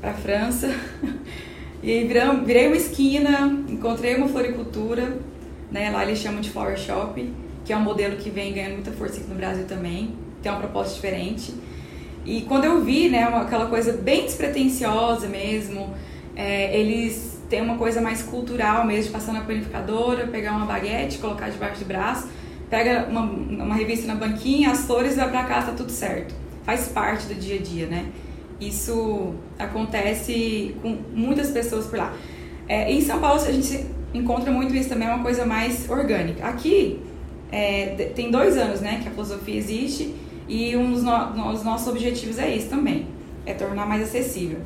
para 0.00 0.10
a 0.10 0.14
França 0.14 0.72
E 1.84 1.90
aí 1.90 2.08
virei 2.46 2.66
uma 2.66 2.76
esquina, 2.76 3.62
encontrei 3.68 4.16
uma 4.16 4.26
floricultura, 4.26 5.18
né? 5.70 5.90
Lá 5.90 6.02
eles 6.02 6.18
chamam 6.18 6.40
de 6.40 6.48
Flower 6.48 6.78
Shop, 6.78 7.30
que 7.62 7.74
é 7.74 7.76
um 7.76 7.82
modelo 7.82 8.16
que 8.16 8.30
vem 8.30 8.54
ganhando 8.54 8.72
muita 8.72 8.90
força 8.90 9.20
aqui 9.20 9.28
no 9.28 9.34
Brasil 9.34 9.66
também, 9.66 10.14
tem 10.42 10.50
uma 10.50 10.58
proposta 10.62 10.94
diferente. 10.94 11.52
E 12.24 12.42
quando 12.42 12.64
eu 12.64 12.82
vi, 12.82 13.08
né, 13.08 13.28
uma, 13.28 13.42
aquela 13.42 13.66
coisa 13.66 13.92
bem 13.92 14.24
despretensiosa 14.24 15.28
mesmo, 15.28 15.94
é, 16.34 16.78
eles 16.78 17.42
têm 17.48 17.60
uma 17.60 17.76
coisa 17.76 18.00
mais 18.00 18.22
cultural 18.22 18.86
mesmo, 18.86 19.04
de 19.04 19.10
passar 19.10 19.32
na 19.32 19.42
panificadora, 19.42 20.26
pegar 20.26 20.52
uma 20.52 20.66
baguete, 20.66 21.18
colocar 21.18 21.50
debaixo 21.50 21.80
do 21.80 21.86
braço, 21.86 22.28
pega 22.70 23.06
uma, 23.08 23.22
uma 23.22 23.74
revista 23.74 24.06
na 24.06 24.14
banquinha, 24.14 24.70
as 24.70 24.86
flores, 24.86 25.16
vai 25.16 25.28
pra 25.28 25.44
casa, 25.44 25.68
tá 25.68 25.72
tudo 25.72 25.92
certo. 25.92 26.34
Faz 26.64 26.88
parte 26.88 27.26
do 27.26 27.34
dia 27.34 27.56
a 27.58 27.62
dia, 27.62 27.86
né? 27.86 28.06
Isso 28.60 29.34
acontece 29.58 30.74
com 30.80 30.96
muitas 31.12 31.50
pessoas 31.50 31.86
por 31.86 31.98
lá. 31.98 32.14
É, 32.66 32.90
em 32.90 33.00
São 33.02 33.20
Paulo 33.20 33.42
a 33.42 33.52
gente 33.52 33.84
encontra 34.14 34.50
muito 34.50 34.74
isso 34.74 34.88
também, 34.88 35.08
é 35.08 35.12
uma 35.12 35.22
coisa 35.22 35.44
mais 35.44 35.88
orgânica. 35.90 36.46
Aqui 36.46 37.00
é, 37.52 38.10
tem 38.14 38.30
dois 38.30 38.56
anos 38.56 38.80
né, 38.80 39.00
que 39.02 39.08
a 39.08 39.10
filosofia 39.10 39.56
existe 39.56 40.14
e 40.48 40.76
um 40.76 40.92
dos, 40.92 41.02
no, 41.02 41.62
nossos 41.62 41.88
objetivos 41.88 42.38
é 42.38 42.54
isso 42.54 42.68
também, 42.68 43.06
é 43.46 43.54
tornar 43.54 43.86
mais 43.86 44.02
acessível. 44.02 44.58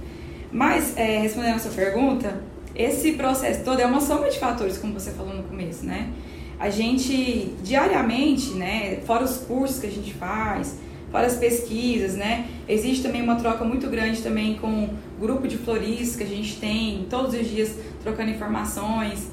Mas, 0.51 0.97
é, 0.97 1.19
respondendo 1.19 1.57
a 1.57 1.59
sua 1.59 1.73
pergunta, 1.73 2.41
esse 2.75 3.13
processo 3.13 3.65
todo 3.65 3.81
é 3.81 3.87
uma 3.87 4.01
soma 4.01 4.29
de 4.29 4.39
fatores, 4.39 4.79
como 4.79 4.93
você 4.93 5.11
falou 5.11 5.35
no 5.35 5.43
começo, 5.43 5.85
né? 5.85 6.11
A 6.59 6.71
gente, 6.71 7.55
diariamente, 7.63 8.51
né, 8.51 8.99
fora 9.07 9.25
os 9.25 9.39
cursos 9.39 9.79
que 9.79 9.87
a 9.87 9.91
gente 9.91 10.13
faz, 10.15 10.77
para 11.11 11.27
as 11.27 11.37
pesquisas, 11.37 12.15
né? 12.15 12.47
Existe 12.69 13.03
também 13.03 13.23
uma 13.23 13.37
troca 13.37 13.65
muito 13.65 13.89
grande 13.89 14.21
também 14.23 14.57
com 14.57 14.85
o 14.85 14.91
grupo 15.21 15.49
de 15.49 15.57
floristas 15.57 16.17
que 16.17 16.23
a 16.23 16.27
gente 16.27 16.57
tem 16.57 17.07
todos 17.09 17.35
os 17.35 17.49
dias 17.49 17.77
trocando 18.03 18.31
informações. 18.31 19.29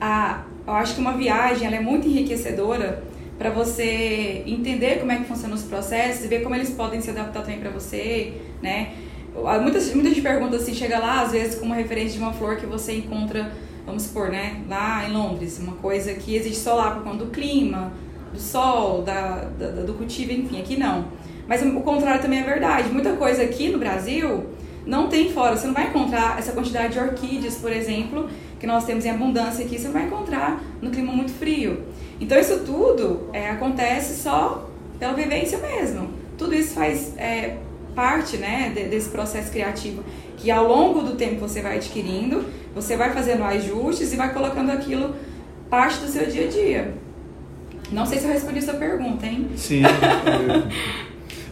A, 0.00 0.42
eu 0.66 0.72
acho 0.72 0.94
que 0.94 1.00
uma 1.00 1.12
viagem 1.12 1.66
ela 1.66 1.76
é 1.76 1.80
muito 1.80 2.06
enriquecedora 2.06 3.02
para 3.38 3.50
você 3.50 4.42
entender 4.46 4.98
como 4.98 5.12
é 5.12 5.16
que 5.16 5.24
funcionam 5.24 5.56
os 5.56 5.62
processos 5.62 6.24
e 6.24 6.28
ver 6.28 6.42
como 6.42 6.54
eles 6.54 6.70
podem 6.70 7.00
se 7.00 7.10
adaptar 7.10 7.42
também 7.42 7.60
para 7.60 7.70
você, 7.70 8.34
né? 8.60 8.94
Muitas, 9.62 9.94
muita 9.94 10.08
gente 10.08 10.20
pergunta 10.20 10.56
assim, 10.56 10.74
chega 10.74 10.98
lá 10.98 11.22
às 11.22 11.30
vezes 11.30 11.54
com 11.54 11.66
uma 11.66 11.76
referência 11.76 12.18
de 12.18 12.18
uma 12.18 12.32
flor 12.32 12.56
que 12.56 12.66
você 12.66 12.96
encontra, 12.96 13.52
vamos 13.86 14.02
supor, 14.02 14.30
né, 14.30 14.62
lá 14.68 15.08
em 15.08 15.12
Londres, 15.12 15.60
uma 15.60 15.74
coisa 15.74 16.12
que 16.14 16.34
existe 16.34 16.58
só 16.58 16.74
lá 16.74 16.90
por 16.90 17.04
conta 17.04 17.24
do 17.24 17.30
clima, 17.30 17.92
do 18.32 18.40
sol, 18.40 19.02
da, 19.02 19.44
da, 19.56 19.82
do 19.82 19.94
cultivo, 19.94 20.32
enfim, 20.32 20.60
aqui 20.60 20.76
não. 20.76 21.06
Mas 21.46 21.62
o 21.62 21.80
contrário 21.80 22.20
também 22.20 22.40
é 22.40 22.42
verdade. 22.42 22.90
Muita 22.90 23.14
coisa 23.14 23.42
aqui 23.42 23.70
no 23.70 23.78
Brasil 23.78 24.46
não 24.84 25.08
tem 25.08 25.32
fora. 25.32 25.56
Você 25.56 25.66
não 25.66 25.72
vai 25.72 25.88
encontrar 25.88 26.38
essa 26.38 26.52
quantidade 26.52 26.92
de 26.92 26.98
orquídeas, 26.98 27.54
por 27.56 27.72
exemplo, 27.72 28.28
que 28.60 28.66
nós 28.66 28.84
temos 28.84 29.06
em 29.06 29.10
abundância 29.10 29.64
aqui, 29.64 29.78
você 29.78 29.86
não 29.86 29.94
vai 29.94 30.04
encontrar 30.04 30.62
no 30.82 30.90
clima 30.90 31.10
muito 31.12 31.32
frio. 31.32 31.84
Então 32.20 32.38
isso 32.38 32.60
tudo 32.60 33.28
é, 33.32 33.50
acontece 33.50 34.20
só 34.22 34.68
pela 34.98 35.12
vivência 35.12 35.58
mesmo. 35.58 36.10
Tudo 36.36 36.54
isso 36.54 36.74
faz 36.74 37.16
é, 37.16 37.56
parte 37.94 38.36
né, 38.36 38.72
desse 38.90 39.08
processo 39.08 39.50
criativo 39.50 40.02
que 40.36 40.50
ao 40.50 40.68
longo 40.68 41.02
do 41.02 41.16
tempo 41.16 41.40
você 41.40 41.60
vai 41.60 41.76
adquirindo, 41.76 42.44
você 42.74 42.96
vai 42.96 43.12
fazendo 43.12 43.42
ajustes 43.42 44.12
e 44.12 44.16
vai 44.16 44.32
colocando 44.32 44.70
aquilo 44.70 45.14
parte 45.68 45.98
do 45.98 46.06
seu 46.06 46.26
dia 46.26 46.46
a 46.46 46.48
dia. 46.48 46.94
Não 47.90 48.06
sei 48.06 48.18
se 48.18 48.26
eu 48.26 48.32
respondi 48.32 48.62
sua 48.62 48.74
pergunta, 48.74 49.26
hein? 49.26 49.48
Sim. 49.56 49.82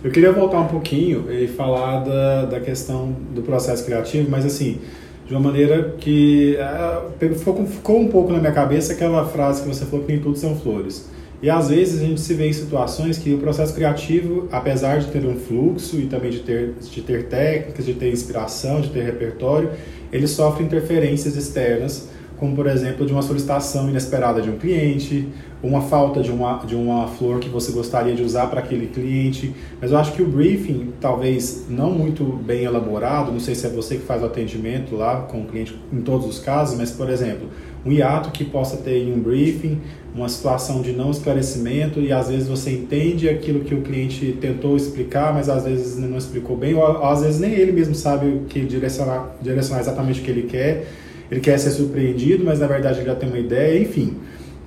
eu 0.04 0.10
queria 0.10 0.32
voltar 0.32 0.60
um 0.60 0.68
pouquinho 0.68 1.30
e 1.30 1.48
falar 1.48 2.00
da, 2.00 2.44
da 2.44 2.60
questão 2.60 3.10
do 3.34 3.42
processo 3.42 3.84
criativo, 3.84 4.30
mas 4.30 4.44
assim, 4.44 4.80
de 5.26 5.34
uma 5.34 5.40
maneira 5.40 5.94
que 5.98 6.56
uh, 6.56 7.34
ficou, 7.34 7.66
ficou 7.66 8.00
um 8.00 8.08
pouco 8.08 8.32
na 8.32 8.38
minha 8.38 8.52
cabeça 8.52 8.92
aquela 8.92 9.24
frase 9.26 9.62
que 9.62 9.68
você 9.68 9.84
falou 9.84 10.04
que 10.04 10.12
nem 10.12 10.22
tudo 10.22 10.38
são 10.38 10.54
flores. 10.56 11.08
E 11.42 11.50
às 11.50 11.68
vezes 11.68 12.00
a 12.00 12.04
gente 12.04 12.20
se 12.20 12.32
vê 12.32 12.48
em 12.48 12.52
situações 12.52 13.18
que 13.18 13.34
o 13.34 13.38
processo 13.38 13.74
criativo, 13.74 14.48
apesar 14.50 15.00
de 15.00 15.08
ter 15.08 15.26
um 15.26 15.36
fluxo 15.36 15.98
e 15.98 16.06
também 16.06 16.30
de 16.30 16.40
ter, 16.40 16.74
de 16.80 17.02
ter 17.02 17.24
técnicas, 17.24 17.84
de 17.84 17.94
ter 17.94 18.10
inspiração, 18.10 18.80
de 18.80 18.88
ter 18.90 19.02
repertório, 19.02 19.70
ele 20.12 20.26
sofre 20.26 20.64
interferências 20.64 21.36
externas 21.36 22.08
como 22.38 22.54
por 22.54 22.66
exemplo 22.66 23.06
de 23.06 23.12
uma 23.12 23.22
solicitação 23.22 23.88
inesperada 23.88 24.42
de 24.42 24.50
um 24.50 24.56
cliente, 24.56 25.28
uma 25.62 25.80
falta 25.80 26.22
de 26.22 26.30
uma, 26.30 26.58
de 26.58 26.74
uma 26.74 27.08
flor 27.08 27.40
que 27.40 27.48
você 27.48 27.72
gostaria 27.72 28.14
de 28.14 28.22
usar 28.22 28.46
para 28.48 28.60
aquele 28.60 28.86
cliente. 28.86 29.54
Mas 29.80 29.90
eu 29.90 29.98
acho 29.98 30.12
que 30.12 30.22
o 30.22 30.26
briefing, 30.26 30.92
talvez 31.00 31.66
não 31.68 31.90
muito 31.90 32.24
bem 32.24 32.64
elaborado, 32.64 33.32
não 33.32 33.40
sei 33.40 33.54
se 33.54 33.66
é 33.66 33.70
você 33.70 33.96
que 33.96 34.02
faz 34.02 34.22
o 34.22 34.26
atendimento 34.26 34.94
lá 34.94 35.22
com 35.22 35.42
o 35.42 35.44
cliente 35.46 35.78
em 35.92 36.02
todos 36.02 36.26
os 36.26 36.38
casos, 36.38 36.78
mas 36.78 36.90
por 36.90 37.08
exemplo, 37.08 37.48
um 37.84 37.92
hiato 37.92 38.30
que 38.30 38.44
possa 38.44 38.76
ter 38.76 38.98
em 38.98 39.12
um 39.12 39.20
briefing, 39.20 39.80
uma 40.14 40.28
situação 40.28 40.82
de 40.82 40.92
não 40.92 41.10
esclarecimento 41.10 42.00
e 42.00 42.12
às 42.12 42.28
vezes 42.28 42.48
você 42.48 42.72
entende 42.72 43.28
aquilo 43.28 43.60
que 43.60 43.74
o 43.74 43.82
cliente 43.82 44.36
tentou 44.40 44.76
explicar, 44.76 45.32
mas 45.32 45.48
às 45.48 45.64
vezes 45.64 45.96
não 45.96 46.18
explicou 46.18 46.56
bem, 46.56 46.74
ou, 46.74 47.04
às 47.04 47.22
vezes 47.22 47.38
nem 47.38 47.52
ele 47.52 47.72
mesmo 47.72 47.94
sabe 47.94 48.26
o 48.26 48.40
que 48.44 48.60
direcionar, 48.60 49.36
direcionar 49.40 49.80
exatamente 49.80 50.20
o 50.20 50.24
que 50.24 50.30
ele 50.30 50.42
quer. 50.42 50.86
Ele 51.30 51.40
quer 51.40 51.58
ser 51.58 51.70
surpreendido, 51.70 52.44
mas 52.44 52.58
na 52.58 52.66
verdade 52.66 53.00
ele 53.00 53.06
já 53.06 53.14
tem 53.14 53.28
uma 53.28 53.38
ideia, 53.38 53.80
enfim. 53.80 54.16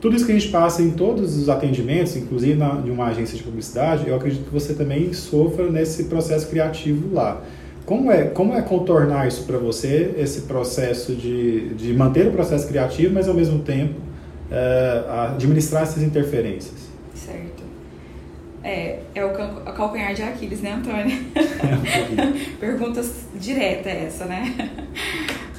Tudo 0.02 0.16
isso 0.16 0.26
que 0.26 0.32
a 0.32 0.36
gente 0.36 0.50
passa 0.50 0.82
em 0.82 0.92
todos 0.92 1.38
os 1.38 1.50
atendimentos, 1.50 2.16
inclusive 2.16 2.56
na, 2.56 2.82
em 2.86 2.90
uma 2.90 3.08
agência 3.08 3.38
de 3.38 3.44
publicidade, 3.44 4.08
eu 4.08 4.16
acredito 4.16 4.46
que 4.46 4.52
você 4.52 4.74
também 4.74 5.12
sofra 5.12 5.70
nesse 5.70 6.06
processo 6.06 6.48
criativo 6.48 7.14
lá. 7.14 7.42
Como 7.86 8.12
é, 8.12 8.26
como 8.26 8.54
é 8.54 8.62
contornar 8.62 9.28
isso 9.28 9.44
para 9.44 9.58
você, 9.58 10.14
esse 10.18 10.42
processo 10.42 11.16
de, 11.16 11.70
de 11.74 11.94
manter 11.94 12.28
o 12.28 12.32
processo 12.32 12.68
criativo, 12.68 13.14
mas 13.14 13.28
ao 13.28 13.34
mesmo 13.34 13.60
tempo 13.60 13.96
é, 14.52 15.04
administrar 15.32 15.84
essas 15.84 16.02
interferências? 16.02 16.88
Certo. 17.14 17.64
É, 18.64 19.00
é 19.16 19.26
o, 19.26 19.30
o 19.30 19.74
calcanhar 19.74 20.14
de 20.14 20.22
Aquiles, 20.22 20.62
né, 20.62 20.74
Antônio? 20.74 21.18
É, 21.36 22.56
Perguntas 22.60 23.26
direta 23.36 23.90
essa, 23.90 24.26
né? 24.26 24.56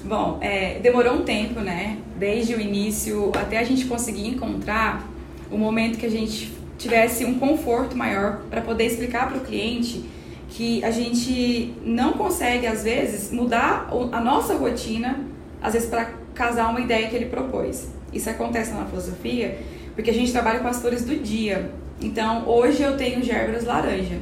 Bom, 0.04 0.38
é, 0.40 0.78
demorou 0.78 1.14
um 1.14 1.22
tempo, 1.22 1.60
né? 1.60 1.98
Desde 2.18 2.54
o 2.54 2.60
início 2.60 3.30
até 3.34 3.58
a 3.58 3.64
gente 3.64 3.84
conseguir 3.86 4.26
encontrar 4.28 5.06
o 5.50 5.58
momento 5.58 5.98
que 5.98 6.06
a 6.06 6.10
gente 6.10 6.52
tivesse 6.78 7.24
um 7.24 7.38
conforto 7.38 7.96
maior 7.96 8.40
para 8.48 8.62
poder 8.62 8.86
explicar 8.86 9.28
para 9.28 9.38
o 9.38 9.40
cliente 9.40 10.04
que 10.48 10.82
a 10.82 10.90
gente 10.90 11.74
não 11.84 12.14
consegue, 12.14 12.66
às 12.66 12.82
vezes, 12.82 13.30
mudar 13.30 13.88
a 14.10 14.20
nossa 14.20 14.54
rotina, 14.54 15.20
às 15.62 15.74
vezes, 15.74 15.88
para 15.88 16.10
casar 16.34 16.70
uma 16.70 16.80
ideia 16.80 17.08
que 17.08 17.14
ele 17.14 17.26
propôs. 17.26 17.88
Isso 18.12 18.28
acontece 18.28 18.72
na 18.72 18.84
filosofia 18.86 19.58
porque 19.94 20.10
a 20.10 20.14
gente 20.14 20.32
trabalha 20.32 20.60
com 20.60 20.68
as 20.68 20.80
flores 20.80 21.04
do 21.04 21.14
dia. 21.16 21.70
Então, 22.00 22.48
hoje 22.48 22.82
eu 22.82 22.96
tenho 22.96 23.22
gérberas 23.22 23.64
laranja. 23.64 24.16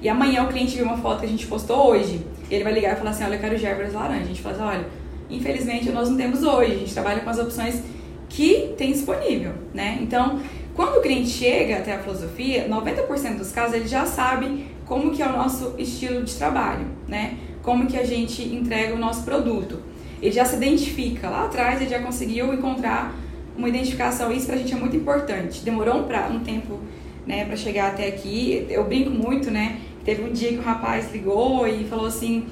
E 0.00 0.08
amanhã 0.08 0.44
o 0.44 0.48
cliente 0.48 0.76
viu 0.76 0.84
uma 0.84 0.98
foto 0.98 1.20
que 1.20 1.26
a 1.26 1.28
gente 1.28 1.46
postou 1.46 1.88
hoje. 1.88 2.24
ele 2.50 2.62
vai 2.62 2.72
ligar 2.72 2.92
e 2.92 2.96
falar 2.96 3.10
assim: 3.10 3.24
Olha, 3.24 3.34
eu 3.34 3.40
quero 3.40 3.56
gérberas 3.56 3.94
laranja. 3.94 4.22
A 4.22 4.26
gente 4.26 4.40
fala 4.40 4.54
assim: 4.54 4.64
Olha, 4.64 4.86
infelizmente 5.36 5.90
nós 5.90 6.08
não 6.08 6.16
temos 6.16 6.42
hoje. 6.42 6.72
A 6.72 6.76
gente 6.76 6.92
trabalha 6.92 7.20
com 7.20 7.30
as 7.30 7.38
opções 7.38 7.82
que 8.28 8.74
tem 8.76 8.92
disponível, 8.92 9.52
né? 9.72 9.98
Então, 10.00 10.40
quando 10.74 10.98
o 10.98 11.00
cliente 11.00 11.28
chega 11.28 11.76
até 11.76 11.94
a 11.94 11.98
filosofia, 11.98 12.68
90% 12.68 13.36
dos 13.36 13.52
casos 13.52 13.74
ele 13.74 13.86
já 13.86 14.04
sabe 14.04 14.66
como 14.84 15.12
que 15.12 15.22
é 15.22 15.26
o 15.26 15.32
nosso 15.32 15.74
estilo 15.78 16.22
de 16.24 16.34
trabalho, 16.34 16.86
né? 17.06 17.34
Como 17.62 17.86
que 17.86 17.96
a 17.96 18.04
gente 18.04 18.42
entrega 18.42 18.94
o 18.94 18.98
nosso 18.98 19.22
produto. 19.24 19.80
Ele 20.20 20.32
já 20.32 20.44
se 20.44 20.56
identifica 20.56 21.28
lá 21.28 21.44
atrás, 21.44 21.80
ele 21.80 21.90
já 21.90 22.00
conseguiu 22.00 22.52
encontrar 22.52 23.14
uma 23.56 23.68
identificação. 23.68 24.32
Isso 24.32 24.46
pra 24.46 24.56
gente 24.56 24.72
é 24.72 24.76
muito 24.76 24.96
importante. 24.96 25.62
Demorou 25.62 25.98
um, 25.98 26.02
pra, 26.04 26.28
um 26.28 26.40
tempo, 26.40 26.80
né, 27.26 27.44
para 27.44 27.56
chegar 27.56 27.92
até 27.92 28.08
aqui. 28.08 28.66
Eu 28.68 28.84
brinco 28.84 29.10
muito, 29.10 29.50
né? 29.50 29.78
Teve 30.04 30.22
um 30.22 30.32
dia 30.32 30.48
que 30.48 30.58
o 30.58 30.62
rapaz 30.62 31.12
ligou 31.12 31.66
e 31.66 31.84
falou 31.84 32.06
assim: 32.06 32.46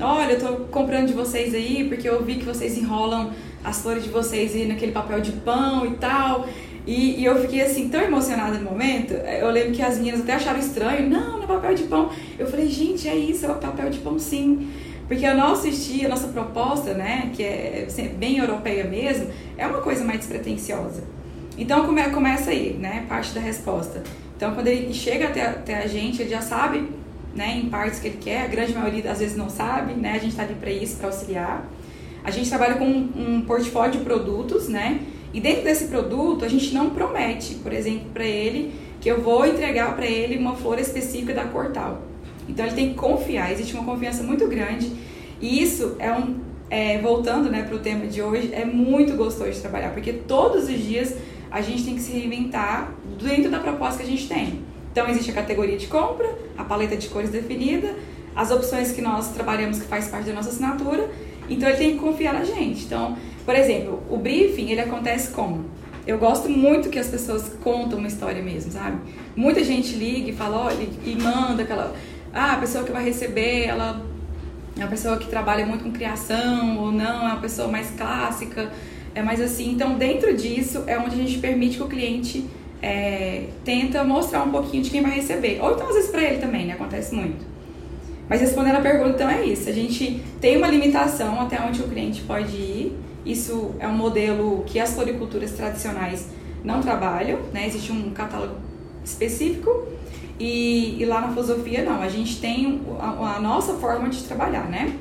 "Olha, 0.00 0.32
eu 0.32 0.40
tô 0.40 0.64
comprando 0.66 1.06
de 1.06 1.12
vocês 1.12 1.54
aí 1.54 1.88
porque 1.88 2.08
eu 2.08 2.24
vi 2.24 2.36
que 2.36 2.44
vocês 2.44 2.76
enrolam 2.76 3.30
as 3.64 3.80
flores 3.80 4.04
de 4.04 4.10
vocês 4.10 4.54
aí 4.54 4.66
naquele 4.66 4.92
papel 4.92 5.20
de 5.20 5.32
pão 5.32 5.86
e 5.86 5.94
tal". 5.96 6.46
E, 6.86 7.20
e, 7.20 7.24
eu 7.24 7.40
fiquei 7.40 7.62
assim, 7.62 7.88
tão 7.88 8.00
emocionada 8.00 8.58
no 8.58 8.70
momento. 8.70 9.12
Eu 9.12 9.50
lembro 9.50 9.72
que 9.72 9.82
as 9.82 9.98
meninas 9.98 10.20
até 10.20 10.34
acharam 10.34 10.60
estranho. 10.60 11.10
Não, 11.10 11.40
no 11.40 11.46
papel 11.46 11.74
de 11.74 11.82
pão. 11.84 12.10
Eu 12.38 12.46
falei, 12.46 12.68
gente, 12.68 13.08
é 13.08 13.16
isso, 13.16 13.44
é 13.44 13.50
o 13.50 13.56
papel 13.56 13.90
de 13.90 13.98
pão 13.98 14.18
sim. 14.20 14.68
Porque 15.08 15.26
o 15.26 15.36
nosso 15.36 15.68
estilo, 15.68 16.06
a 16.06 16.08
nossa 16.10 16.28
proposta, 16.28 16.94
né, 16.94 17.30
que 17.34 17.42
é 17.42 17.86
bem 18.18 18.38
europeia 18.38 18.84
mesmo, 18.84 19.28
é 19.56 19.66
uma 19.66 19.80
coisa 19.80 20.04
mais 20.04 20.18
despretensiosa. 20.20 21.02
Então 21.56 21.86
come, 21.86 22.02
começa 22.10 22.50
aí, 22.50 22.74
né, 22.74 23.04
parte 23.08 23.32
da 23.32 23.40
resposta. 23.40 24.02
Então 24.36 24.54
quando 24.54 24.66
ele 24.66 24.92
chega 24.92 25.28
até, 25.28 25.46
até 25.46 25.78
a 25.78 25.86
gente, 25.86 26.22
ele 26.22 26.30
já 26.30 26.40
sabe, 26.40 26.88
né, 27.36 27.60
em 27.62 27.68
partes 27.68 28.00
que 28.00 28.08
ele 28.08 28.18
quer. 28.18 28.44
A 28.44 28.46
grande 28.48 28.74
maioria 28.74 29.10
às 29.10 29.18
vezes 29.18 29.36
não 29.36 29.48
sabe, 29.50 29.92
né, 29.92 30.12
a 30.12 30.18
gente 30.18 30.30
está 30.30 30.42
ali 30.42 30.54
para 30.54 30.70
isso, 30.70 30.96
para 30.96 31.08
auxiliar. 31.08 31.68
A 32.24 32.30
gente 32.30 32.48
trabalha 32.48 32.74
com 32.74 32.86
um, 32.86 33.42
portfólio 33.46 33.92
de 33.92 33.98
produtos, 33.98 34.68
né, 34.68 35.00
e 35.32 35.40
dentro 35.40 35.62
desse 35.62 35.86
produto, 35.88 36.44
a 36.44 36.48
gente 36.48 36.72
não 36.74 36.90
promete, 36.90 37.56
por 37.56 37.72
exemplo, 37.72 38.06
para 38.12 38.24
ele 38.24 38.72
que 39.00 39.08
eu 39.08 39.20
vou 39.20 39.46
entregar 39.46 39.94
para 39.94 40.06
ele 40.06 40.36
uma 40.38 40.56
flor 40.56 40.78
específica 40.78 41.34
da 41.34 41.44
cor 41.44 41.70
tal. 41.72 42.02
Então 42.48 42.64
ele 42.64 42.74
tem 42.74 42.88
que 42.90 42.94
confiar, 42.94 43.52
existe 43.52 43.74
uma 43.74 43.84
confiança 43.84 44.22
muito 44.22 44.48
grande. 44.48 44.90
E 45.40 45.62
isso 45.62 45.96
é 45.98 46.12
um. 46.12 46.46
É, 46.68 46.98
voltando 46.98 47.48
né, 47.48 47.62
para 47.62 47.76
o 47.76 47.78
tema 47.78 48.06
de 48.06 48.20
hoje, 48.20 48.50
é 48.52 48.64
muito 48.64 49.14
gostoso 49.14 49.52
de 49.52 49.60
trabalhar, 49.60 49.90
porque 49.90 50.12
todos 50.12 50.64
os 50.64 50.76
dias 50.76 51.14
a 51.48 51.60
gente 51.60 51.84
tem 51.84 51.94
que 51.94 52.00
se 52.00 52.10
reinventar 52.10 52.92
dentro 53.22 53.50
da 53.50 53.60
proposta 53.60 54.02
que 54.02 54.08
a 54.08 54.10
gente 54.10 54.26
tem. 54.26 54.60
Então 54.96 55.10
existe 55.10 55.30
a 55.30 55.34
categoria 55.34 55.76
de 55.76 55.88
compra, 55.88 56.26
a 56.56 56.64
paleta 56.64 56.96
de 56.96 57.06
cores 57.08 57.28
definida, 57.28 57.94
as 58.34 58.50
opções 58.50 58.92
que 58.92 59.02
nós 59.02 59.28
trabalhamos 59.28 59.78
que 59.78 59.84
faz 59.86 60.08
parte 60.08 60.24
da 60.24 60.32
nossa 60.32 60.48
assinatura. 60.48 61.10
Então 61.50 61.68
ele 61.68 61.76
tem 61.76 61.92
que 61.92 61.98
confiar 61.98 62.32
na 62.32 62.44
gente. 62.44 62.86
Então 62.86 63.14
por 63.44 63.54
exemplo, 63.54 64.02
o 64.08 64.16
briefing, 64.16 64.70
ele 64.70 64.80
acontece 64.80 65.32
como? 65.32 65.66
Eu 66.06 66.16
gosto 66.16 66.48
muito 66.48 66.88
que 66.88 66.98
as 66.98 67.08
pessoas 67.08 67.52
contam 67.62 67.98
uma 67.98 68.08
história 68.08 68.42
mesmo, 68.42 68.72
sabe? 68.72 68.96
Muita 69.36 69.62
gente 69.62 69.94
liga 69.94 70.30
e 70.30 70.32
fala, 70.32 70.64
olha, 70.64 70.88
e 71.04 71.14
manda 71.14 71.64
aquela... 71.64 71.94
Ah, 72.32 72.54
a 72.54 72.56
pessoa 72.56 72.82
que 72.82 72.90
vai 72.90 73.04
receber, 73.04 73.66
ela 73.66 74.02
é 74.78 74.80
uma 74.80 74.88
pessoa 74.88 75.18
que 75.18 75.28
trabalha 75.28 75.66
muito 75.66 75.84
com 75.84 75.92
criação 75.92 76.78
ou 76.78 76.90
não, 76.90 77.28
é 77.28 77.32
uma 77.32 77.40
pessoa 77.40 77.68
mais 77.68 77.90
clássica, 77.90 78.72
é 79.14 79.20
mais 79.20 79.42
assim. 79.42 79.72
Então, 79.72 79.98
dentro 79.98 80.34
disso, 80.34 80.84
é 80.86 80.98
onde 80.98 81.16
a 81.16 81.18
gente 81.18 81.36
permite 81.38 81.76
que 81.76 81.82
o 81.82 81.86
cliente 81.86 82.46
é, 82.82 83.44
tenta 83.64 84.04
mostrar 84.04 84.42
um 84.42 84.50
pouquinho 84.50 84.82
de 84.82 84.90
quem 84.90 85.02
vai 85.02 85.12
receber. 85.12 85.58
Ou 85.60 85.72
então, 85.72 85.88
às 85.88 85.94
vezes, 85.94 86.10
para 86.10 86.22
ele 86.22 86.38
também, 86.38 86.66
né? 86.66 86.74
Acontece 86.74 87.14
muito. 87.14 87.44
Mas 88.28 88.40
respondendo 88.40 88.76
a 88.76 88.80
pergunta, 88.80 89.10
então 89.10 89.30
é 89.30 89.44
isso. 89.44 89.68
A 89.68 89.72
gente 89.72 90.22
tem 90.40 90.56
uma 90.56 90.68
limitação 90.68 91.40
até 91.40 91.60
onde 91.60 91.80
o 91.80 91.88
cliente 91.88 92.22
pode 92.22 92.56
ir 92.56 93.06
isso 93.26 93.74
é 93.80 93.88
um 93.88 93.96
modelo 93.96 94.62
que 94.66 94.78
as 94.78 94.94
floriculturas 94.94 95.50
tradicionais 95.50 96.28
não 96.62 96.80
trabalham, 96.80 97.40
né? 97.52 97.66
Existe 97.66 97.90
um 97.90 98.10
catálogo 98.10 98.54
específico 99.04 99.88
e, 100.38 101.02
e 101.02 101.04
lá 101.04 101.20
na 101.20 101.28
filosofia 101.30 101.84
não. 101.84 102.00
A 102.00 102.08
gente 102.08 102.40
tem 102.40 102.80
a, 103.00 103.36
a, 103.36 103.40
nossa 103.40 103.74
forma 103.74 104.08
de 104.08 104.22
trabalhar, 104.22 104.68
né? 104.68 104.94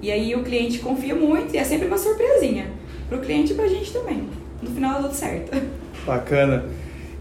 E 0.00 0.10
aí 0.10 0.34
o 0.34 0.42
cliente 0.42 0.78
confia 0.78 1.14
muito 1.14 1.54
e 1.54 1.58
é 1.58 1.64
sempre 1.64 1.86
uma 1.86 1.98
surpresinha 1.98 2.70
para 3.06 3.18
o 3.18 3.20
cliente 3.20 3.52
e 3.52 3.54
para 3.54 3.64
a 3.66 3.68
gente 3.68 3.92
também. 3.92 4.26
No 4.62 4.70
final 4.70 4.94
dá 4.94 5.08
tudo 5.08 5.14
certo. 5.14 5.50
Bacana. 6.06 6.64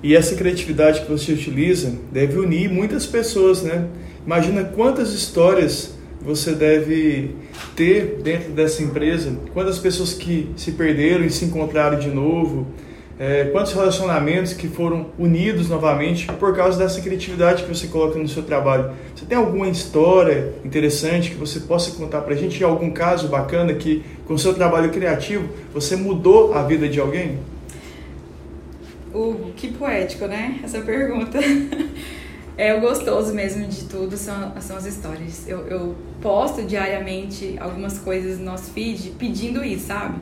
E 0.01 0.15
essa 0.15 0.36
criatividade 0.36 1.01
que 1.01 1.10
você 1.10 1.31
utiliza 1.31 1.93
deve 2.12 2.38
unir 2.38 2.69
muitas 2.69 3.05
pessoas, 3.05 3.63
né? 3.63 3.88
Imagina 4.25 4.63
quantas 4.63 5.13
histórias 5.13 5.95
você 6.21 6.51
deve 6.51 7.31
ter 7.75 8.19
dentro 8.23 8.51
dessa 8.51 8.83
empresa? 8.83 9.36
Quantas 9.53 9.79
pessoas 9.79 10.13
que 10.13 10.51
se 10.55 10.73
perderam 10.73 11.25
e 11.25 11.29
se 11.29 11.45
encontraram 11.45 11.97
de 11.97 12.10
novo? 12.10 12.67
É, 13.19 13.45
quantos 13.45 13.73
relacionamentos 13.73 14.53
que 14.53 14.67
foram 14.67 15.07
unidos 15.17 15.69
novamente 15.69 16.27
por 16.33 16.55
causa 16.55 16.77
dessa 16.77 17.01
criatividade 17.01 17.63
que 17.63 17.69
você 17.69 17.88
coloca 17.88 18.19
no 18.19 18.27
seu 18.27 18.43
trabalho? 18.43 18.91
Você 19.15 19.25
tem 19.25 19.36
alguma 19.36 19.67
história 19.67 20.53
interessante 20.63 21.31
que 21.31 21.38
você 21.38 21.62
possa 21.62 21.91
contar 21.97 22.21
para 22.21 22.36
a 22.36 22.38
gente? 22.38 22.63
Algum 22.63 22.91
caso 22.91 23.27
bacana 23.27 23.73
que, 23.73 24.03
com 24.27 24.38
seu 24.38 24.53
trabalho 24.53 24.91
criativo, 24.91 25.49
você 25.73 25.95
mudou 25.95 26.53
a 26.53 26.62
vida 26.62 26.88
de 26.88 26.99
alguém? 26.99 27.39
Hugo, 29.17 29.51
que 29.56 29.71
poético, 29.73 30.27
né? 30.27 30.60
Essa 30.63 30.82
pergunta. 30.82 31.39
É 32.58 32.73
o 32.73 32.82
gostoso 32.82 33.36
mesmo 33.36 33.67
de 33.67 33.84
tudo 33.84 34.17
são, 34.17 34.60
são 34.60 34.77
as 34.77 34.86
histórias. 34.88 35.47
Eu, 35.47 35.67
eu 35.67 35.95
posto 36.19 36.63
diariamente 36.63 37.56
algumas 37.60 37.99
coisas 37.99 38.39
no 38.39 38.45
nosso 38.45 38.71
feed 38.71 39.12
pedindo 39.12 39.63
isso, 39.63 39.86
sabe? 39.86 40.19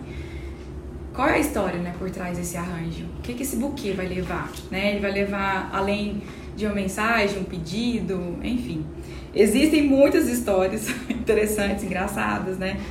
Qual 1.14 1.30
é 1.30 1.36
a 1.36 1.40
história, 1.40 1.80
né, 1.80 1.96
por 1.98 2.12
trás 2.12 2.38
desse 2.38 2.58
arranjo? 2.58 3.06
O 3.20 3.22
que, 3.22 3.34
que 3.34 3.44
esse 3.44 3.56
buquê 3.56 3.94
vai 3.94 4.06
levar, 4.06 4.52
né? 4.70 4.92
Ele 4.92 5.00
vai 5.00 5.14
levar 5.14 5.70
além 5.72 6.22
de 6.58 6.66
uma 6.66 6.76
mensagem, 6.76 7.40
um 7.40 7.46
pedido, 7.46 8.38
enfim. 8.44 8.86
Existem 9.34 9.84
muitas 9.84 10.28
histórias 10.28 10.90
interessantes, 11.10 11.86
engraçadas, 11.86 12.58
né? 12.58 12.82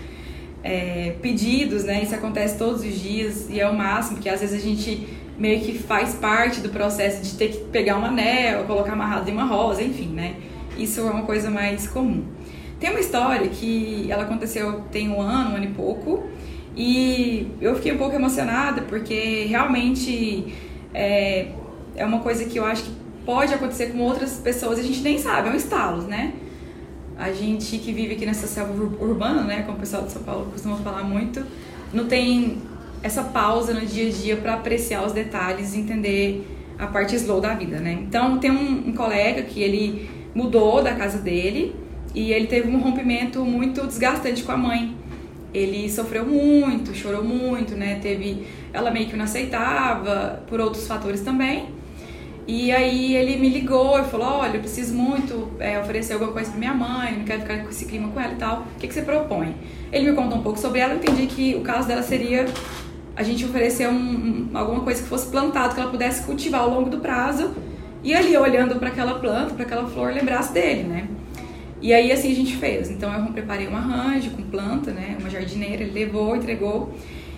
É, 0.63 1.17
pedidos, 1.21 1.85
né? 1.85 2.03
Isso 2.03 2.15
acontece 2.15 2.57
todos 2.57 2.83
os 2.83 2.99
dias 2.99 3.51
e 3.51 3.61
é 3.61 3.69
o 3.69 3.75
máximo, 3.75 4.17
porque 4.17 4.31
às 4.31 4.41
vezes 4.41 4.59
a 4.59 4.67
gente 4.67 5.07
meio 5.39 5.61
que 5.61 5.79
faz 5.79 6.15
parte 6.15 6.61
do 6.61 6.69
processo 6.69 7.23
de 7.23 7.37
ter 7.37 7.49
que 7.49 7.59
pegar 7.65 7.99
um 7.99 8.05
anel, 8.05 8.65
colocar 8.65 8.93
amarrado 8.93 9.29
em 9.29 9.33
uma 9.33 9.45
rosa, 9.45 9.83
enfim, 9.83 10.09
né? 10.09 10.37
Isso 10.79 11.01
é 11.01 11.05
uma 11.05 11.23
coisa 11.23 11.51
mais 11.51 11.87
comum. 11.87 12.25
Tem 12.79 12.91
uma 12.91 13.01
história 13.01 13.49
que 13.49 14.07
ela 14.11 14.25
aconteceu 14.25 14.83
tem 14.93 15.09
um 15.09 15.21
ano, 15.21 15.53
um 15.53 15.57
ano 15.57 15.65
e 15.65 15.69
pouco, 15.69 16.25
e 16.77 17.49
eu 17.61 17.75
fiquei 17.77 17.93
um 17.93 17.99
pouco 17.99 18.15
emocionada 18.15 18.83
porque 18.83 19.45
realmente 19.49 20.53
é, 20.93 21.49
é 21.97 22.05
uma 22.05 22.19
coisa 22.19 22.45
que 22.45 22.59
eu 22.59 22.65
acho 22.65 22.85
que 22.85 22.91
pode 23.25 23.55
acontecer 23.55 23.87
com 23.87 23.99
outras 24.01 24.35
pessoas 24.39 24.79
e 24.79 24.83
a 24.83 24.85
gente 24.85 25.01
nem 25.01 25.19
sabe, 25.19 25.49
é 25.49 25.53
um 25.53 25.57
estalo, 25.57 26.03
né? 26.03 26.35
A 27.17 27.33
gente 27.33 27.79
que 27.79 27.93
vive 27.93 28.15
aqui 28.15 28.27
nessa 28.27 28.47
selva 28.47 28.73
urbana, 29.01 29.43
né, 29.43 29.63
como 29.63 29.79
o 29.79 29.81
pessoal 29.81 30.03
de 30.03 30.13
São 30.13 30.23
Paulo 30.23 30.47
costuma 30.51 30.77
falar 30.79 31.05
muito, 31.05 31.45
não 31.93 32.07
tem 32.07 32.59
essa 33.05 33.23
pausa 33.23 33.75
no 33.75 33.83
dia 33.83 34.09
a 34.09 34.11
dia 34.11 34.37
para 34.39 34.55
apreciar 34.55 35.05
os 35.05 35.13
detalhes 35.13 35.75
e 35.75 35.79
entender 35.79 36.49
a 36.79 36.87
parte 36.87 37.15
slow 37.15 37.39
da 37.39 37.53
vida, 37.53 37.79
né? 37.79 37.93
Então 37.93 38.39
tem 38.39 38.51
um, 38.51 38.89
um, 38.89 38.93
colega 38.95 39.43
que 39.43 39.61
ele 39.63 40.09
mudou 40.35 40.83
da 40.83 40.95
casa 40.95 41.19
dele 41.19 41.77
e 42.15 42.33
ele 42.33 42.47
teve 42.47 42.67
um 42.67 42.81
rompimento 42.81 43.45
muito 43.45 43.87
desgastante 43.87 44.43
com 44.43 44.53
a 44.53 44.57
mãe. 44.57 44.97
Ele 45.53 45.89
sofreu 45.91 46.25
muito, 46.25 46.95
chorou 46.95 47.23
muito, 47.23 47.77
né? 47.77 47.99
Teve, 48.01 48.47
ela 48.73 48.91
meio 48.91 49.07
que 49.07 49.17
não 49.17 49.27
aceitava 49.27 50.43
por 50.47 50.59
outros 50.59 50.87
fatores 50.87 51.21
também. 51.21 51.69
E 52.47 52.73
aí 52.73 53.15
ele 53.15 53.37
me 53.37 53.51
ligou 53.51 54.01
e 54.01 54.05
falou, 54.05 54.39
olha, 54.39 54.57
eu 54.57 54.61
preciso 54.61 54.95
muito 54.95 55.51
é, 55.61 55.79
oferecer 55.79 56.15
alguma 56.15 56.33
coisa 56.33 56.51
para 56.51 56.59
minha 56.59 56.75
mãe, 56.75 57.19
não 57.19 57.25
quero 57.25 57.43
ficar 57.43 57.59
com 57.59 57.69
esse 57.69 57.85
clima 57.85 58.09
com 58.09 58.19
ela 58.19 58.33
e 58.33 58.37
tal. 58.37 58.63
O 58.77 58.79
que, 58.79 58.89
que 58.89 58.95
você 58.95 59.03
propõe? 59.03 59.55
Ele 59.93 60.11
me 60.11 60.17
contou 60.17 60.39
um 60.39 60.43
pouco 60.43 60.59
sobre 60.59 60.81
ela, 60.81 60.95
eu 60.95 60.99
entendi 60.99 61.27
que 61.27 61.55
o 61.55 61.61
caso 61.61 61.87
dela 61.87 62.03
seria 62.03 62.47
a 63.17 63.23
gente 63.23 63.45
oferecer 63.45 63.89
um, 63.89 63.95
um, 63.95 64.51
alguma 64.55 64.81
coisa 64.81 65.03
que 65.03 65.09
fosse 65.09 65.29
plantado, 65.29 65.75
que 65.75 65.81
ela 65.81 65.91
pudesse 65.91 66.25
cultivar 66.25 66.63
ao 66.63 66.71
longo 66.71 66.91
do 66.91 66.99
prazo. 66.99 67.55
E 68.03 68.15
ali, 68.15 68.37
olhando 68.37 68.77
para 68.77 68.89
aquela 68.89 69.19
planta, 69.19 69.55
para 69.55 69.65
aquela 69.65 69.87
flor, 69.87 70.13
lembrasse 70.13 70.53
dele, 70.53 70.83
né? 70.83 71.09
E 71.81 71.93
aí, 71.93 72.11
assim, 72.13 72.33
a 72.33 72.35
gente 72.35 72.57
fez. 72.57 72.91
Então, 72.91 73.13
eu 73.13 73.33
preparei 73.33 73.69
um 73.69 73.77
arranjo 73.77 74.31
com 74.31 74.43
planta, 74.43 74.91
né? 74.91 75.17
Uma 75.19 75.31
jardineira, 75.31 75.83
ele 75.83 75.93
levou, 75.93 76.37
entregou. 76.37 76.95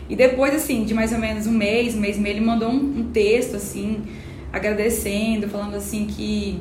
E 0.09 0.17
depois, 0.17 0.55
assim, 0.55 0.85
de 0.85 0.95
mais 0.95 1.13
ou 1.13 1.19
menos 1.19 1.47
um 1.47 1.53
mês, 1.53 1.95
um 1.95 2.01
mês 2.01 2.17
e 2.17 2.21
meio, 2.21 2.37
ele 2.37 2.45
mandou 2.45 2.71
um, 2.71 3.01
um 3.01 3.11
texto, 3.13 3.57
assim, 3.57 4.03
agradecendo, 4.53 5.49
falando 5.49 5.75
assim 5.75 6.07
que 6.07 6.61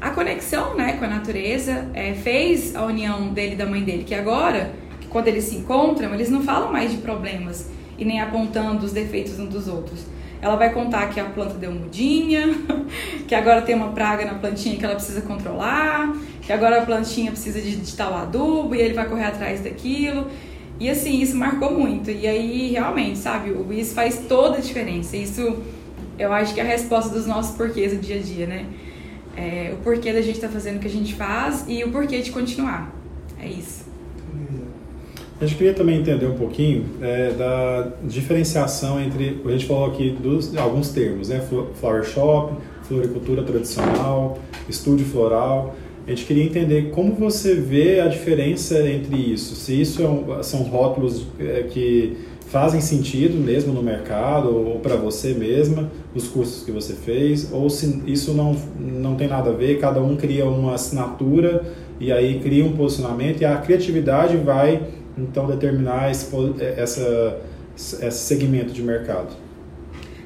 a 0.00 0.10
conexão 0.10 0.76
né, 0.76 0.92
com 0.92 1.04
a 1.04 1.08
natureza 1.08 1.88
é, 1.92 2.14
fez 2.14 2.76
a 2.76 2.84
união 2.84 3.32
dele 3.32 3.54
e 3.54 3.56
da 3.56 3.66
mãe 3.66 3.82
dele, 3.82 4.04
que 4.04 4.14
agora, 4.14 4.72
quando 5.10 5.28
eles 5.28 5.44
se 5.44 5.56
encontram, 5.56 6.14
eles 6.14 6.30
não 6.30 6.42
falam 6.42 6.72
mais 6.72 6.92
de 6.92 6.98
problemas 6.98 7.68
e 7.98 8.04
nem 8.04 8.20
apontando 8.20 8.86
os 8.86 8.92
defeitos 8.92 9.38
uns 9.38 9.48
dos 9.48 9.68
outros. 9.68 10.06
Ela 10.40 10.54
vai 10.54 10.72
contar 10.72 11.08
que 11.08 11.18
a 11.18 11.24
planta 11.24 11.54
deu 11.54 11.72
mudinha, 11.72 12.46
que 13.26 13.34
agora 13.34 13.60
tem 13.60 13.74
uma 13.74 13.88
praga 13.88 14.24
na 14.24 14.34
plantinha 14.34 14.76
que 14.76 14.84
ela 14.84 14.94
precisa 14.94 15.20
controlar, 15.22 16.14
que 16.40 16.52
agora 16.52 16.80
a 16.80 16.86
plantinha 16.86 17.32
precisa 17.32 17.60
de, 17.60 17.76
de 17.76 17.96
tal 17.96 18.14
adubo 18.14 18.74
e 18.74 18.80
ele 18.80 18.94
vai 18.94 19.08
correr 19.08 19.24
atrás 19.24 19.60
daquilo. 19.60 20.28
E 20.78 20.88
assim, 20.88 21.20
isso 21.20 21.36
marcou 21.36 21.76
muito. 21.76 22.08
E 22.08 22.24
aí, 22.24 22.70
realmente, 22.70 23.18
sabe, 23.18 23.52
isso 23.72 23.94
faz 23.94 24.26
toda 24.28 24.58
a 24.58 24.60
diferença. 24.60 25.16
Isso 25.16 25.58
eu 26.18 26.32
acho 26.32 26.54
que 26.54 26.60
é 26.60 26.62
a 26.62 26.66
resposta 26.66 27.12
dos 27.12 27.26
nossos 27.26 27.56
porquês 27.56 27.92
do 27.92 27.98
dia 27.98 28.16
a 28.16 28.22
dia, 28.22 28.46
né? 28.46 28.66
É, 29.36 29.72
o 29.72 29.82
porquê 29.82 30.12
da 30.12 30.20
gente 30.20 30.36
estar 30.36 30.48
tá 30.48 30.52
fazendo 30.52 30.76
o 30.76 30.80
que 30.80 30.88
a 30.88 30.90
gente 30.90 31.14
faz 31.14 31.64
e 31.68 31.82
o 31.84 31.90
porquê 31.90 32.20
de 32.20 32.30
continuar. 32.30 32.92
É 33.40 33.46
isso. 33.46 33.86
A 35.40 35.46
gente 35.46 35.56
queria 35.56 35.72
também 35.72 36.00
entender 36.00 36.26
um 36.26 36.34
pouquinho 36.34 36.84
é, 37.00 37.30
da 37.30 37.92
diferenciação 38.02 39.00
entre, 39.00 39.40
a 39.44 39.50
gente 39.50 39.66
falou 39.66 39.86
aqui 39.86 40.10
dos 40.10 40.56
alguns 40.56 40.88
termos, 40.88 41.28
né? 41.28 41.40
Flower 41.74 42.04
shop, 42.04 42.54
floricultura 42.82 43.44
tradicional, 43.44 44.38
estúdio 44.68 45.06
floral. 45.06 45.76
A 46.04 46.10
gente 46.10 46.24
queria 46.24 46.42
entender 46.42 46.90
como 46.90 47.14
você 47.14 47.54
vê 47.54 48.00
a 48.00 48.08
diferença 48.08 48.80
entre 48.88 49.16
isso. 49.16 49.54
Se 49.54 49.80
isso 49.80 50.02
é 50.02 50.08
um, 50.08 50.42
são 50.42 50.62
rótulos 50.62 51.26
é, 51.38 51.66
que 51.70 52.16
fazem 52.48 52.80
sentido 52.80 53.38
mesmo 53.38 53.72
no 53.72 53.82
mercado 53.82 54.48
ou 54.48 54.80
para 54.80 54.96
você 54.96 55.34
mesma, 55.34 55.88
os 56.14 56.26
cursos 56.26 56.64
que 56.64 56.72
você 56.72 56.94
fez, 56.94 57.52
ou 57.52 57.68
se 57.70 58.02
isso 58.06 58.32
não, 58.32 58.56
não 58.80 59.14
tem 59.14 59.28
nada 59.28 59.50
a 59.50 59.52
ver, 59.52 59.78
cada 59.78 60.00
um 60.02 60.16
cria 60.16 60.46
uma 60.46 60.74
assinatura 60.74 61.62
e 62.00 62.10
aí 62.10 62.40
cria 62.40 62.64
um 62.64 62.72
posicionamento 62.72 63.42
e 63.42 63.44
a 63.44 63.56
criatividade 63.58 64.36
vai 64.36 64.82
então 65.22 65.46
determinar 65.46 66.10
esse, 66.10 66.28
essa, 66.76 67.40
esse 67.76 68.18
segmento 68.18 68.72
de 68.72 68.82
mercado. 68.82 69.34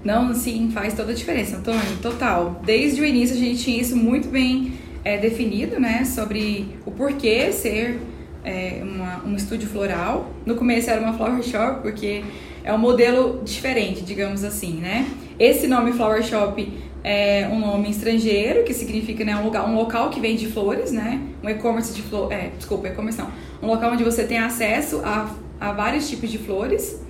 Não, 0.04 0.34
sim, 0.34 0.70
faz 0.72 0.94
toda 0.94 1.12
a 1.12 1.14
diferença, 1.14 1.56
Antônio, 1.56 1.80
total. 2.00 2.60
Desde 2.64 3.00
o 3.00 3.04
início 3.04 3.36
a 3.36 3.38
gente 3.38 3.62
tinha 3.62 3.80
isso 3.80 3.96
muito 3.96 4.28
bem 4.28 4.72
é, 5.04 5.16
definido, 5.16 5.78
né, 5.78 6.04
sobre 6.04 6.76
o 6.84 6.90
porquê 6.90 7.52
ser 7.52 8.00
é, 8.44 8.80
uma, 8.82 9.24
um 9.24 9.36
estúdio 9.36 9.68
floral. 9.68 10.30
No 10.44 10.56
começo 10.56 10.90
era 10.90 11.00
uma 11.00 11.12
flower 11.12 11.42
shop, 11.42 11.82
porque 11.82 12.24
é 12.64 12.72
um 12.72 12.78
modelo 12.78 13.42
diferente, 13.44 14.02
digamos 14.02 14.44
assim, 14.44 14.74
né? 14.74 15.08
Esse 15.38 15.66
nome 15.66 15.92
flower 15.92 16.22
shop 16.22 16.72
é 17.04 17.48
um 17.50 17.58
nome 17.58 17.90
estrangeiro, 17.90 18.64
que 18.64 18.72
significa 18.72 19.24
né, 19.24 19.36
um, 19.36 19.44
lugar, 19.44 19.68
um 19.68 19.74
local 19.74 20.10
que 20.10 20.20
vende 20.20 20.46
flores, 20.46 20.92
né? 20.92 21.20
Um 21.42 21.48
e-commerce 21.48 21.92
de 21.94 22.02
flores, 22.02 22.36
é, 22.36 22.50
desculpa, 22.56 22.88
e-commerce 22.88 23.18
não. 23.18 23.30
Um 23.62 23.66
local 23.66 23.92
onde 23.92 24.04
você 24.04 24.24
tem 24.24 24.38
acesso 24.38 25.00
a, 25.04 25.34
a 25.60 25.72
vários 25.72 26.08
tipos 26.08 26.30
de 26.30 26.38
flores. 26.38 27.00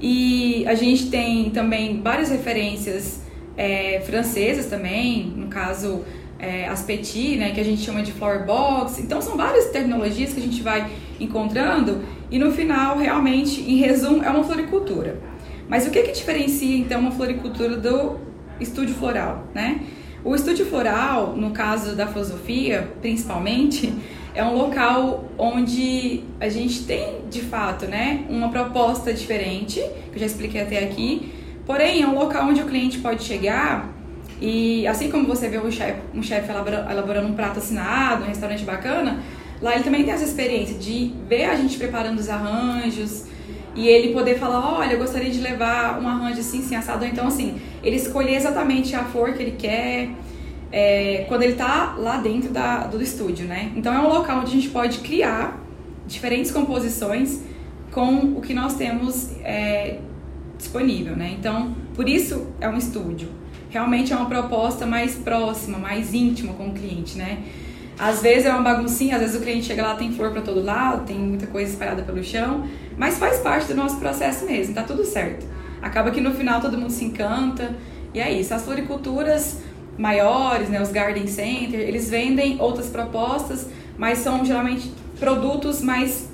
E 0.00 0.64
a 0.66 0.74
gente 0.74 1.10
tem 1.10 1.50
também 1.50 2.00
várias 2.02 2.30
referências 2.30 3.22
é, 3.56 4.00
francesas 4.06 4.66
também, 4.66 5.32
no 5.36 5.48
caso 5.48 6.04
é, 6.38 6.66
as 6.68 6.82
petit, 6.82 7.36
né, 7.36 7.52
que 7.52 7.60
a 7.60 7.64
gente 7.64 7.80
chama 7.82 8.02
de 8.02 8.12
flower 8.12 8.44
box. 8.44 9.00
Então 9.00 9.20
são 9.20 9.36
várias 9.36 9.70
tecnologias 9.70 10.32
que 10.32 10.40
a 10.40 10.42
gente 10.42 10.62
vai 10.62 10.90
encontrando 11.18 12.02
e 12.30 12.38
no 12.38 12.52
final, 12.52 12.98
realmente, 12.98 13.60
em 13.60 13.76
resumo, 13.76 14.22
é 14.22 14.28
uma 14.28 14.44
floricultura. 14.44 15.18
Mas 15.68 15.86
o 15.86 15.90
que 15.90 16.02
que 16.02 16.12
diferencia 16.12 16.76
então 16.76 17.00
uma 17.00 17.12
floricultura 17.12 17.76
do 17.76 18.18
estúdio 18.60 18.94
floral, 18.94 19.48
né? 19.54 19.80
O 20.24 20.34
estúdio 20.34 20.64
floral, 20.64 21.36
no 21.36 21.50
caso 21.50 21.94
da 21.94 22.06
filosofia, 22.06 22.88
principalmente, 23.02 23.92
é 24.34 24.42
um 24.42 24.56
local 24.56 25.30
onde 25.36 26.24
a 26.40 26.48
gente 26.48 26.84
tem, 26.84 27.28
de 27.30 27.42
fato, 27.42 27.86
né, 27.86 28.24
uma 28.28 28.48
proposta 28.48 29.12
diferente, 29.12 29.80
que 30.10 30.14
eu 30.16 30.18
já 30.18 30.26
expliquei 30.26 30.62
até 30.62 30.82
aqui. 30.82 31.30
Porém, 31.66 32.02
é 32.02 32.06
um 32.06 32.14
local 32.14 32.48
onde 32.48 32.60
o 32.60 32.66
cliente 32.66 32.98
pode 32.98 33.22
chegar 33.22 33.92
e 34.40 34.86
assim 34.86 35.10
como 35.10 35.26
você 35.26 35.48
vê 35.48 35.58
um 35.58 35.70
chefe 35.70 36.00
um 36.12 36.22
chef 36.22 36.48
elaborando 36.50 37.28
um 37.28 37.34
prato 37.34 37.58
assinado, 37.58 38.24
um 38.24 38.26
restaurante 38.26 38.64
bacana, 38.64 39.20
lá 39.62 39.74
ele 39.74 39.84
também 39.84 40.04
tem 40.04 40.12
essa 40.12 40.24
experiência 40.24 40.76
de 40.76 41.12
ver 41.28 41.44
a 41.44 41.56
gente 41.56 41.78
preparando 41.78 42.18
os 42.18 42.28
arranjos 42.28 43.26
e 43.74 43.88
ele 43.88 44.12
poder 44.12 44.38
falar, 44.38 44.78
olha, 44.78 44.92
eu 44.92 44.98
gostaria 44.98 45.30
de 45.30 45.40
levar 45.40 46.00
um 46.00 46.08
arranjo 46.08 46.40
assim, 46.40 46.60
assim, 46.60 46.76
assado. 46.76 47.04
Então, 47.04 47.26
assim, 47.26 47.60
ele 47.82 47.96
escolher 47.96 48.34
exatamente 48.34 48.94
a 48.94 49.04
flor 49.04 49.32
que 49.32 49.42
ele 49.42 49.56
quer 49.58 50.10
é, 50.70 51.24
quando 51.28 51.42
ele 51.42 51.52
está 51.52 51.94
lá 51.98 52.18
dentro 52.18 52.50
da, 52.50 52.86
do 52.86 53.02
estúdio, 53.02 53.46
né? 53.46 53.72
Então, 53.76 53.92
é 53.92 53.98
um 53.98 54.08
local 54.08 54.40
onde 54.40 54.50
a 54.50 54.54
gente 54.54 54.70
pode 54.70 54.98
criar 54.98 55.60
diferentes 56.06 56.50
composições 56.50 57.40
com 57.90 58.36
o 58.36 58.40
que 58.40 58.54
nós 58.54 58.74
temos 58.74 59.30
é, 59.42 59.98
disponível, 60.56 61.16
né? 61.16 61.34
Então, 61.38 61.74
por 61.94 62.08
isso 62.08 62.48
é 62.60 62.68
um 62.68 62.76
estúdio 62.76 63.28
realmente 63.74 64.12
é 64.12 64.16
uma 64.16 64.26
proposta 64.26 64.86
mais 64.86 65.16
próxima, 65.16 65.76
mais 65.76 66.14
íntima 66.14 66.52
com 66.52 66.68
o 66.68 66.72
cliente, 66.72 67.18
né? 67.18 67.42
Às 67.98 68.22
vezes 68.22 68.46
é 68.46 68.50
uma 68.50 68.62
baguncinha, 68.62 69.16
às 69.16 69.20
vezes 69.20 69.36
o 69.36 69.40
cliente 69.40 69.66
chega 69.66 69.82
lá, 69.82 69.96
tem 69.96 70.12
flor 70.12 70.30
para 70.30 70.42
todo 70.42 70.62
lado, 70.62 71.04
tem 71.04 71.18
muita 71.18 71.48
coisa 71.48 71.72
espalhada 71.72 72.02
pelo 72.02 72.22
chão, 72.22 72.68
mas 72.96 73.18
faz 73.18 73.38
parte 73.38 73.68
do 73.68 73.74
nosso 73.74 73.96
processo 73.96 74.44
mesmo, 74.44 74.74
tá 74.74 74.82
tudo 74.82 75.04
certo. 75.04 75.46
Acaba 75.82 76.10
que 76.10 76.20
no 76.20 76.32
final 76.32 76.60
todo 76.60 76.78
mundo 76.78 76.90
se 76.90 77.04
encanta, 77.04 77.74
e 78.12 78.20
é 78.20 78.32
isso. 78.32 78.54
As 78.54 78.62
floriculturas 78.62 79.58
maiores, 79.98 80.68
né, 80.68 80.80
os 80.80 80.90
garden 80.90 81.26
center, 81.26 81.80
eles 81.80 82.08
vendem 82.08 82.60
outras 82.60 82.86
propostas, 82.86 83.68
mas 83.98 84.18
são 84.18 84.44
geralmente 84.44 84.92
produtos 85.18 85.82
mais 85.82 86.28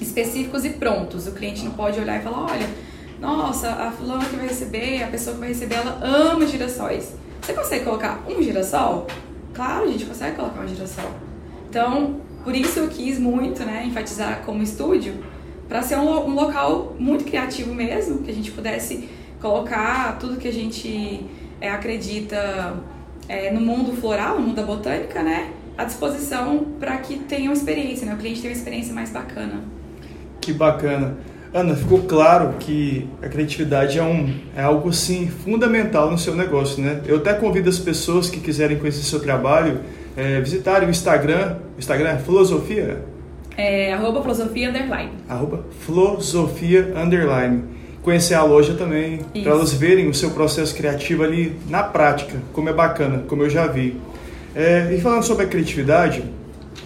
específicos 0.00 0.64
e 0.64 0.70
prontos. 0.70 1.26
O 1.26 1.32
cliente 1.32 1.64
não 1.64 1.72
pode 1.72 2.00
olhar 2.00 2.20
e 2.20 2.22
falar, 2.22 2.50
olha, 2.50 2.68
nossa, 3.20 3.70
a 3.70 3.90
fulana 3.90 4.24
que 4.24 4.36
vai 4.36 4.48
receber, 4.48 5.02
a 5.02 5.08
pessoa 5.08 5.34
que 5.34 5.40
vai 5.40 5.48
receber, 5.50 5.76
ela 5.76 5.98
ama 6.02 6.46
girassóis. 6.46 7.14
Você 7.40 7.52
consegue 7.52 7.84
colocar 7.84 8.22
um 8.28 8.42
girassol? 8.42 9.06
Claro, 9.52 9.84
a 9.84 9.88
gente 9.88 10.04
consegue 10.04 10.36
colocar 10.36 10.60
um 10.60 10.68
girassol. 10.68 11.10
Então, 11.68 12.20
por 12.42 12.54
isso 12.54 12.80
eu 12.80 12.88
quis 12.88 13.18
muito, 13.18 13.62
né, 13.64 13.84
enfatizar 13.86 14.42
como 14.44 14.62
estúdio, 14.62 15.14
para 15.68 15.82
ser 15.82 15.96
um, 15.96 16.28
um, 16.28 16.34
local 16.34 16.94
muito 16.98 17.24
criativo 17.24 17.74
mesmo, 17.74 18.18
que 18.18 18.30
a 18.30 18.34
gente 18.34 18.50
pudesse 18.50 19.08
colocar 19.40 20.18
tudo 20.18 20.36
que 20.36 20.48
a 20.48 20.52
gente 20.52 21.26
é, 21.60 21.70
acredita 21.70 22.74
é, 23.28 23.50
no 23.50 23.60
mundo 23.60 23.92
floral, 23.92 24.38
no 24.38 24.46
mundo 24.46 24.56
da 24.56 24.62
botânica, 24.62 25.22
né, 25.22 25.50
à 25.76 25.84
disposição 25.84 26.66
para 26.78 26.96
que 26.98 27.18
tenham 27.18 27.52
experiência, 27.52 28.06
né, 28.06 28.14
o 28.14 28.18
cliente 28.18 28.40
tenha 28.40 28.52
uma 28.52 28.58
experiência 28.58 28.94
mais 28.94 29.10
bacana. 29.10 29.62
Que 30.40 30.52
bacana. 30.52 31.16
Ana, 31.54 31.76
ficou 31.76 32.02
claro 32.02 32.54
que 32.58 33.08
a 33.22 33.28
criatividade 33.28 33.96
é, 33.96 34.02
um, 34.02 34.40
é 34.56 34.62
algo 34.62 34.92
sim 34.92 35.28
fundamental 35.28 36.10
no 36.10 36.18
seu 36.18 36.34
negócio, 36.34 36.82
né? 36.82 37.00
Eu 37.06 37.18
até 37.18 37.32
convido 37.32 37.70
as 37.70 37.78
pessoas 37.78 38.28
que 38.28 38.40
quiserem 38.40 38.76
conhecer 38.76 39.04
seu 39.04 39.20
trabalho 39.20 39.80
é, 40.16 40.40
visitarem 40.40 40.88
o 40.88 40.90
Instagram. 40.90 41.58
Instagram 41.78 42.10
é 42.10 42.18
Filosofia? 42.18 43.04
É 43.56 43.92
arroba 43.92 44.20
filosofia 44.22 44.70
underline. 44.70 45.10
Arroba 45.28 45.64
filosofia 45.80 46.92
underline. 46.96 47.62
Conhecer 48.02 48.34
a 48.34 48.42
loja 48.42 48.74
também, 48.74 49.20
para 49.42 49.52
elas 49.52 49.72
verem 49.72 50.08
o 50.08 50.14
seu 50.14 50.30
processo 50.30 50.74
criativo 50.74 51.22
ali 51.22 51.56
na 51.70 51.82
prática, 51.82 52.36
como 52.52 52.68
é 52.68 52.72
bacana, 52.72 53.24
como 53.26 53.42
eu 53.42 53.48
já 53.48 53.66
vi. 53.66 53.96
É, 54.54 54.92
e 54.94 55.00
falando 55.00 55.22
sobre 55.22 55.44
a 55.46 55.48
criatividade, 55.48 56.22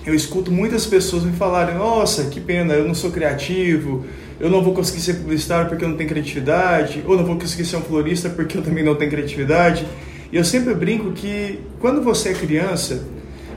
eu 0.07 0.14
escuto 0.14 0.52
muitas 0.52 0.87
pessoas 0.87 1.24
me 1.24 1.33
falarem: 1.33 1.74
Nossa, 1.74 2.24
que 2.24 2.40
pena, 2.40 2.74
eu 2.74 2.87
não 2.87 2.94
sou 2.94 3.11
criativo, 3.11 4.07
eu 4.38 4.48
não 4.48 4.62
vou 4.62 4.72
conseguir 4.72 5.00
ser 5.00 5.14
publicitário 5.14 5.68
porque 5.68 5.85
eu 5.85 5.88
não 5.88 5.96
tenho 5.96 6.09
criatividade, 6.09 7.02
ou 7.07 7.16
não 7.16 7.24
vou 7.24 7.37
conseguir 7.37 7.64
ser 7.64 7.76
um 7.76 7.83
florista 7.83 8.28
porque 8.31 8.57
eu 8.57 8.62
também 8.62 8.85
não 8.85 8.94
tenho 8.94 9.11
criatividade. 9.11 9.87
E 10.31 10.37
eu 10.37 10.44
sempre 10.44 10.74
brinco 10.74 11.12
que 11.12 11.61
quando 11.81 12.02
você 12.02 12.31
é 12.31 12.35
criança, 12.35 13.02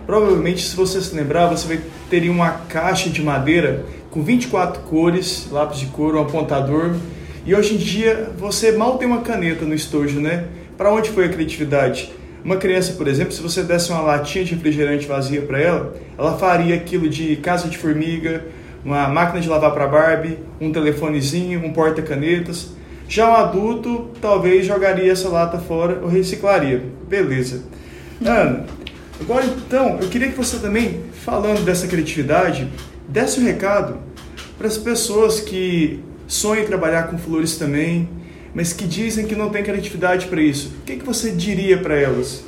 provavelmente 0.06 0.68
se 0.68 0.76
você 0.76 1.02
se 1.02 1.16
lembrar, 1.16 1.48
você 1.48 1.68
vai 1.68 1.82
ter 2.10 2.30
uma 2.30 2.52
caixa 2.70 3.10
de 3.10 3.22
madeira 3.22 3.86
com 4.10 4.22
24 4.22 4.82
cores, 4.84 5.48
lápis 5.52 5.80
de 5.80 5.86
cor, 5.88 6.16
um 6.16 6.22
apontador. 6.22 6.96
E 7.46 7.56
hoje 7.56 7.76
em 7.76 7.78
dia 7.78 8.32
você 8.38 8.72
mal 8.72 8.98
tem 8.98 9.08
uma 9.08 9.22
caneta 9.22 9.66
no 9.66 9.74
estojo, 9.74 10.20
né? 10.20 10.46
Para 10.78 10.94
onde 10.94 11.10
foi 11.10 11.26
a 11.26 11.30
criatividade? 11.30 12.12
Uma 12.44 12.58
criança, 12.58 12.94
por 12.94 13.08
exemplo, 13.08 13.32
se 13.32 13.42
você 13.42 13.62
desse 13.62 13.92
uma 13.92 14.02
latinha 14.02 14.44
de 14.44 14.56
refrigerante 14.56 15.06
vazia 15.06 15.42
para 15.44 15.60
ela, 15.60 15.94
ela 16.18 16.38
faria 16.38 16.76
aquilo 16.76 17.08
de 17.08 17.36
casa 17.36 17.70
de 17.70 17.78
formiga, 17.78 18.46
uma 18.84 19.08
máquina 19.08 19.40
de 19.40 19.48
lavar 19.48 19.72
para 19.74 19.88
Barbie, 19.88 20.40
um 20.60 20.72
telefonezinho, 20.72 21.64
um 21.64 21.72
porta-canetas. 21.72 22.70
Já 23.08 23.30
um 23.30 23.36
adulto 23.36 24.10
talvez 24.20 24.66
jogaria 24.66 25.12
essa 25.12 25.30
lata 25.30 25.60
fora 25.60 26.00
ou 26.02 26.10
reciclaria. 26.10 26.82
Beleza. 27.08 27.64
Ana, 28.26 28.66
agora 29.22 29.46
então, 29.46 30.00
eu 30.02 30.10
queria 30.10 30.30
que 30.30 30.36
você 30.36 30.58
também, 30.60 31.04
falando 31.24 31.64
dessa 31.64 31.88
criatividade, 31.88 32.68
desse 33.08 33.40
um 33.40 33.44
recado 33.44 33.98
para 34.58 34.68
as 34.68 34.78
pessoas 34.78 35.40
que 35.40 36.04
sonham 36.28 36.64
em 36.64 36.68
trabalhar 36.68 37.04
com 37.04 37.18
flores 37.18 37.58
também, 37.58 38.10
mas 38.54 38.74
que 38.74 38.86
dizem 38.86 39.26
que 39.26 39.36
não 39.36 39.50
tem 39.50 39.64
criatividade 39.64 40.28
para 40.28 40.42
isso. 40.42 40.74
O 40.82 40.86
que, 40.86 40.98
que 40.98 41.06
você 41.06 41.32
diria 41.32 41.78
para 41.78 41.96
elas? 41.96 42.44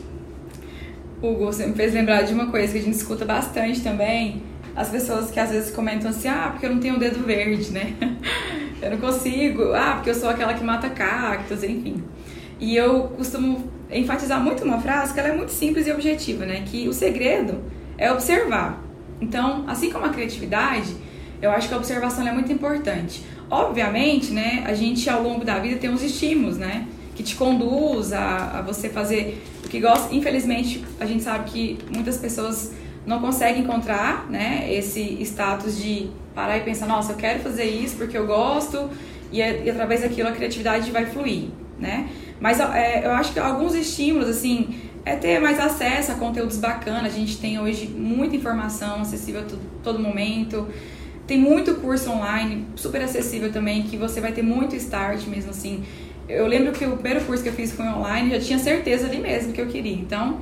Hugo, 1.21 1.45
você 1.45 1.65
me 1.65 1.73
fez 1.73 1.93
lembrar 1.93 2.23
de 2.23 2.33
uma 2.33 2.47
coisa 2.47 2.73
que 2.73 2.79
a 2.79 2.81
gente 2.81 2.95
escuta 2.95 3.23
bastante 3.23 3.81
também. 3.81 4.43
As 4.75 4.89
pessoas 4.89 5.31
que 5.31 5.39
às 5.39 5.51
vezes 5.51 5.71
comentam 5.71 6.09
assim, 6.09 6.27
ah, 6.27 6.49
porque 6.51 6.65
eu 6.65 6.71
não 6.71 6.79
tenho 6.79 6.95
o 6.95 6.99
dedo 6.99 7.23
verde, 7.25 7.71
né? 7.71 7.93
eu 8.81 8.91
não 8.91 8.97
consigo, 8.97 9.73
ah, 9.73 9.93
porque 9.95 10.09
eu 10.09 10.15
sou 10.15 10.29
aquela 10.29 10.53
que 10.53 10.63
mata 10.63 10.89
cactos, 10.89 11.63
enfim. 11.63 12.03
E 12.59 12.75
eu 12.75 13.03
costumo 13.15 13.71
enfatizar 13.93 14.41
muito 14.41 14.63
uma 14.63 14.79
frase 14.79 15.13
que 15.13 15.19
ela 15.19 15.29
é 15.29 15.35
muito 15.35 15.51
simples 15.51 15.87
e 15.87 15.91
objetiva, 15.91 16.45
né? 16.45 16.63
Que 16.65 16.87
o 16.87 16.93
segredo 16.93 17.61
é 17.97 18.11
observar. 18.11 18.81
Então, 19.21 19.63
assim 19.67 19.89
como 19.89 20.05
a 20.05 20.09
criatividade, 20.09 20.95
eu 21.41 21.51
acho 21.51 21.67
que 21.67 21.73
a 21.73 21.77
observação 21.77 22.27
é 22.27 22.31
muito 22.31 22.51
importante. 22.51 23.23
Obviamente, 23.49 24.31
né, 24.31 24.63
a 24.65 24.73
gente 24.73 25.09
ao 25.09 25.21
longo 25.21 25.45
da 25.45 25.59
vida 25.59 25.77
tem 25.77 25.89
uns 25.89 26.01
estímulos, 26.01 26.57
né, 26.57 26.87
que 27.15 27.21
te 27.21 27.35
conduz 27.35 28.13
a, 28.13 28.59
a 28.59 28.61
você 28.61 28.89
fazer 28.89 29.43
o 29.63 29.67
que 29.67 29.79
gosta. 29.79 30.13
Infelizmente, 30.15 30.83
a 30.99 31.05
gente 31.05 31.21
sabe 31.21 31.49
que 31.51 31.79
muitas 31.93 32.17
pessoas 32.17 32.73
não 33.05 33.19
conseguem 33.19 33.63
encontrar, 33.63 34.25
né, 34.29 34.73
esse 34.73 35.21
status 35.21 35.77
de 35.77 36.09
parar 36.33 36.57
e 36.57 36.61
pensar, 36.61 36.87
nossa, 36.87 37.11
eu 37.11 37.17
quero 37.17 37.41
fazer 37.41 37.65
isso 37.65 37.97
porque 37.97 38.17
eu 38.17 38.25
gosto 38.25 38.89
e, 39.31 39.39
e 39.39 39.69
através 39.69 40.01
daquilo 40.01 40.29
a 40.29 40.31
criatividade 40.31 40.89
vai 40.91 41.05
fluir, 41.05 41.49
né? 41.83 42.09
Mas 42.39 42.59
é, 42.59 43.05
eu 43.05 43.11
acho 43.11 43.33
que 43.33 43.39
alguns 43.39 43.75
estímulos, 43.75 44.27
assim, 44.27 44.75
é 45.05 45.15
ter 45.15 45.39
mais 45.39 45.59
acesso 45.59 46.13
a 46.13 46.15
conteúdos 46.15 46.57
bacanas. 46.57 47.13
A 47.13 47.15
gente 47.15 47.37
tem 47.37 47.59
hoje 47.59 47.87
muita 47.87 48.35
informação 48.35 49.01
acessível 49.01 49.41
a 49.41 49.45
todo, 49.83 49.99
momento. 49.99 50.67
Tem 51.27 51.37
muito 51.37 51.75
curso 51.75 52.09
online, 52.09 52.65
super 52.75 53.01
acessível 53.01 53.51
também, 53.51 53.83
que 53.83 53.97
você 53.97 54.19
vai 54.19 54.31
ter 54.31 54.41
muito 54.41 54.75
start 54.75 55.27
mesmo 55.27 55.51
assim. 55.51 55.83
Eu 56.27 56.47
lembro 56.47 56.71
que 56.71 56.85
o 56.85 56.93
primeiro 56.93 57.23
curso 57.25 57.43
que 57.43 57.49
eu 57.49 57.53
fiz 57.53 57.71
foi 57.73 57.85
online, 57.85 58.31
já 58.31 58.39
tinha 58.39 58.59
certeza 58.59 59.07
ali 59.07 59.19
mesmo 59.19 59.51
que 59.51 59.61
eu 59.61 59.67
queria. 59.67 59.93
Então, 59.93 60.39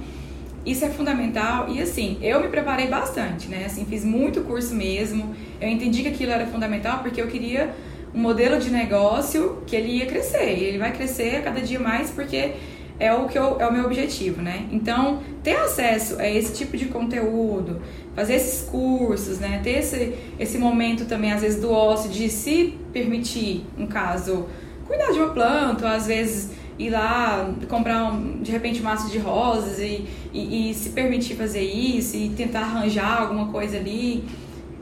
isso 0.66 0.86
é 0.86 0.90
fundamental 0.90 1.70
e 1.70 1.82
assim, 1.82 2.20
eu 2.22 2.40
me 2.40 2.48
preparei 2.48 2.88
bastante, 2.88 3.48
né? 3.48 3.64
Assim, 3.66 3.84
fiz 3.86 4.06
muito 4.06 4.42
curso 4.42 4.76
mesmo. 4.76 5.36
Eu 5.60 5.68
entendi 5.68 6.04
que 6.04 6.10
aquilo 6.10 6.32
era 6.32 6.46
fundamental 6.46 7.00
porque 7.00 7.20
eu 7.20 7.28
queria 7.28 7.74
um 8.14 8.20
modelo 8.20 8.60
de 8.60 8.70
negócio 8.70 9.62
que 9.66 9.76
ele 9.76 9.98
ia 9.98 10.06
crescer. 10.06 10.58
E 10.58 10.64
ele 10.64 10.78
vai 10.78 10.92
crescer 10.92 11.38
a 11.38 11.42
cada 11.42 11.62
dia 11.62 11.80
mais 11.80 12.12
porque 12.12 12.54
é 13.02 13.12
o 13.14 13.28
que 13.28 13.38
eu, 13.38 13.60
é 13.60 13.66
o 13.66 13.74
meu 13.74 13.86
objetivo, 13.86 14.44
né? 14.44 14.68
Então, 14.72 15.22
ter 15.42 15.56
acesso 15.56 16.20
a 16.20 16.30
esse 16.30 16.54
tipo 16.54 16.78
de 16.78 16.86
conteúdo, 16.86 17.82
fazer 18.16 18.36
esses 18.36 18.70
cursos, 18.70 19.40
né? 19.40 19.60
Ter 19.64 19.80
esse, 19.80 20.14
esse 20.40 20.58
momento 20.60 21.06
também, 21.06 21.32
às 21.32 21.42
vezes, 21.42 21.60
do 21.60 21.72
ócio, 21.72 22.12
de 22.12 22.30
se 22.30 22.78
permitir, 22.94 23.66
um 23.76 23.88
caso, 23.88 24.46
cuidar 24.86 25.12
de 25.12 25.20
uma 25.20 25.30
planta, 25.30 25.90
às 25.90 26.06
vezes 26.06 26.52
ir 26.78 26.92
lá 26.92 27.52
comprar, 27.68 28.12
um, 28.14 28.42
de 28.42 28.52
repente, 28.52 28.82
um 28.82 28.84
maço 28.84 29.10
de 29.10 29.18
rosas 29.18 29.80
e, 29.80 30.06
e, 30.32 30.70
e, 30.70 30.74
se 30.74 30.90
permitir 30.90 31.36
fazer 31.36 31.64
isso 31.64 32.16
e 32.16 32.30
tentar 32.30 32.62
arranjar 32.62 33.22
alguma 33.22 33.48
coisa 33.48 33.78
ali. 33.78 34.24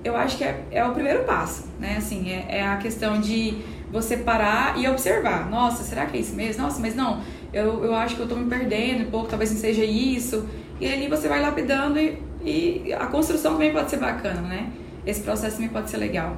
Eu 0.04 0.16
acho 0.16 0.38
que 0.38 0.44
é, 0.44 0.64
é 0.72 0.86
o 0.86 0.94
primeiro 0.94 1.24
passo, 1.24 1.68
né? 1.80 1.96
Assim, 1.98 2.30
é, 2.30 2.60
é 2.60 2.68
a 2.68 2.78
questão 2.78 3.20
de 3.20 3.58
você 3.92 4.18
parar 4.18 4.80
e 4.80 4.88
observar. 4.88 5.50
Nossa, 5.50 5.84
será 5.84 6.06
que 6.06 6.18
é 6.18 6.20
isso 6.20 6.36
mesmo? 6.36 6.64
Nossa, 6.64 6.80
mas 6.80 6.96
não 6.96 7.22
eu, 7.52 7.84
eu 7.84 7.96
acho 7.96 8.16
que 8.16 8.22
eu 8.22 8.26
estou 8.26 8.38
me 8.38 8.50
perdendo 8.50 9.08
um 9.08 9.12
pouco, 9.12 9.28
talvez 9.28 9.52
não 9.52 9.58
seja 9.58 9.84
isso. 9.84 10.48
E 10.80 10.88
ali 10.88 11.08
você 11.08 11.28
vai 11.28 11.42
lapidando 11.42 12.00
e, 12.00 12.22
e 12.44 12.94
a 12.94 13.06
construção 13.08 13.54
também 13.54 13.74
pode 13.74 13.90
ser 13.90 13.98
bacana, 13.98 14.42
né? 14.42 14.70
Esse 15.06 15.22
processo 15.22 15.56
também 15.56 15.70
pode 15.70 15.90
ser 15.90 15.98
legal. 15.98 16.38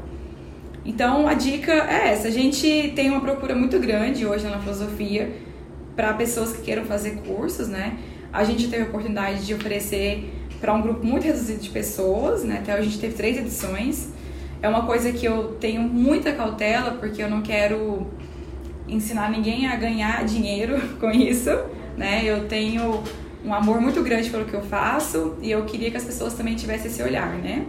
Então 0.86 1.28
a 1.28 1.34
dica 1.34 1.72
é 1.72 2.12
essa: 2.12 2.28
a 2.28 2.32
gente 2.32 2.94
tem 2.96 3.10
uma 3.10 3.22
procura 3.22 3.54
muito 3.54 3.78
grande 3.80 4.26
hoje 4.26 4.48
na 4.48 4.60
filosofia 4.60 5.32
para 5.96 6.14
pessoas 6.14 6.54
que 6.54 6.62
queiram 6.64 6.86
fazer 6.86 7.22
cursos, 7.28 7.68
né? 7.68 7.98
A 8.32 8.44
gente 8.44 8.70
teve 8.70 8.84
a 8.84 8.86
oportunidade 8.86 9.46
de 9.46 9.54
oferecer 9.54 10.34
para 10.62 10.74
um 10.74 10.82
grupo 10.82 11.04
muito 11.06 11.26
reduzido 11.26 11.60
de 11.60 11.70
pessoas, 11.70 12.44
né? 12.44 12.60
Até 12.60 12.72
a 12.72 12.82
gente 12.82 13.00
teve 13.00 13.16
três 13.16 13.36
edições. 13.36 14.10
É 14.62 14.70
uma 14.70 14.86
coisa 14.86 15.12
que 15.12 15.26
eu 15.26 15.56
tenho 15.60 15.82
muita 15.82 16.32
cautela 16.32 16.92
porque 16.92 17.22
eu 17.22 17.30
não 17.30 17.42
quero 17.42 18.06
ensinar 18.88 19.32
ninguém 19.32 19.66
a 19.66 19.76
ganhar 19.76 20.24
dinheiro 20.24 20.80
com 21.02 21.10
isso, 21.10 21.50
né? 21.98 22.22
Eu 22.24 22.48
tenho 22.48 23.04
um 23.44 23.52
amor 23.52 23.82
muito 23.82 24.04
grande 24.04 24.30
pelo 24.30 24.46
que 24.46 24.54
eu 24.54 24.62
faço 24.62 25.36
e 25.42 25.50
eu 25.50 25.66
queria 25.66 25.90
que 25.90 25.98
as 25.98 26.04
pessoas 26.04 26.36
também 26.36 26.56
tivessem 26.56 26.92
esse 26.92 27.02
olhar, 27.02 27.34
né? 27.38 27.66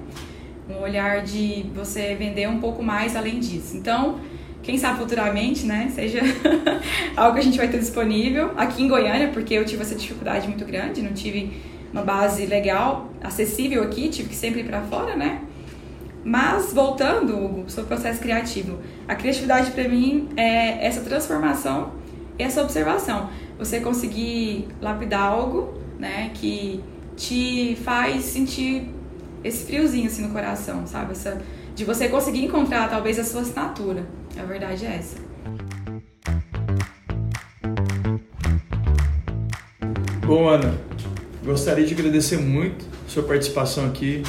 Um 0.69 0.83
olhar 0.83 1.23
de 1.23 1.65
você 1.75 2.15
vender 2.15 2.47
um 2.47 2.61
pouco 2.61 2.83
mais 2.83 3.17
além 3.17 3.41
disso. 3.41 3.75
Então, 3.75 4.21
quem 4.63 4.77
sabe 4.79 4.99
futuramente, 4.99 5.67
né, 5.67 5.91
seja 5.93 6.21
algo 7.17 7.35
que 7.35 7.41
a 7.41 7.43
gente 7.43 7.59
vai 7.59 7.69
ter 7.69 7.79
disponível 7.79 8.53
aqui 8.57 8.83
em 8.83 8.89
Goiânia, 8.89 9.29
porque 9.29 9.55
eu 9.55 9.65
tive 9.65 9.83
essa 9.83 9.95
dificuldade 9.95 10.47
muito 10.47 10.65
grande, 10.65 11.03
não 11.03 11.13
tive 11.13 11.53
uma 11.93 12.03
base 12.03 12.47
legal, 12.47 13.11
acessível 13.23 13.83
aqui, 13.83 14.09
tive 14.09 14.31
que 14.31 14.35
sempre 14.35 14.61
ir 14.61 14.65
para 14.65 14.81
fora, 14.83 15.15
né? 15.15 15.43
Mas, 16.25 16.73
voltando, 16.73 17.37
Hugo, 17.37 17.65
sobre 17.69 17.85
o 17.85 17.87
processo 17.89 18.21
criativo, 18.21 18.79
a 19.09 19.15
criatividade 19.15 19.73
para 19.73 19.89
mim 19.89 20.29
é 20.37 20.87
essa 20.87 21.01
transformação 21.01 21.93
e 22.39 22.43
essa 22.43 22.63
observação. 22.63 23.29
Você 23.59 23.81
conseguir 23.81 24.69
lapidar 24.81 25.23
algo 25.23 25.75
né, 25.99 26.31
que 26.35 26.83
te 27.17 27.77
faz 27.85 28.25
sentir 28.25 28.89
esse 29.45 29.67
friozinho 29.67 30.07
assim 30.07 30.23
no 30.23 30.31
coração, 30.31 30.87
sabe? 30.87 31.13
Essa, 31.13 31.43
de 31.75 31.85
você 31.85 32.09
conseguir 32.09 32.45
encontrar 32.45 32.89
talvez 32.89 33.19
a 33.19 33.25
sua 33.25 33.43
assinatura. 33.43 34.07
A 34.39 34.45
verdade 34.45 34.87
é 34.87 34.97
essa. 34.97 35.17
Bom, 40.25 40.49
Ana, 40.49 40.73
gostaria 41.45 41.85
de 41.85 41.95
agradecer 41.95 42.39
muito 42.39 42.85
a 43.07 43.11
sua 43.11 43.23
participação 43.23 43.87
aqui. 43.87 44.23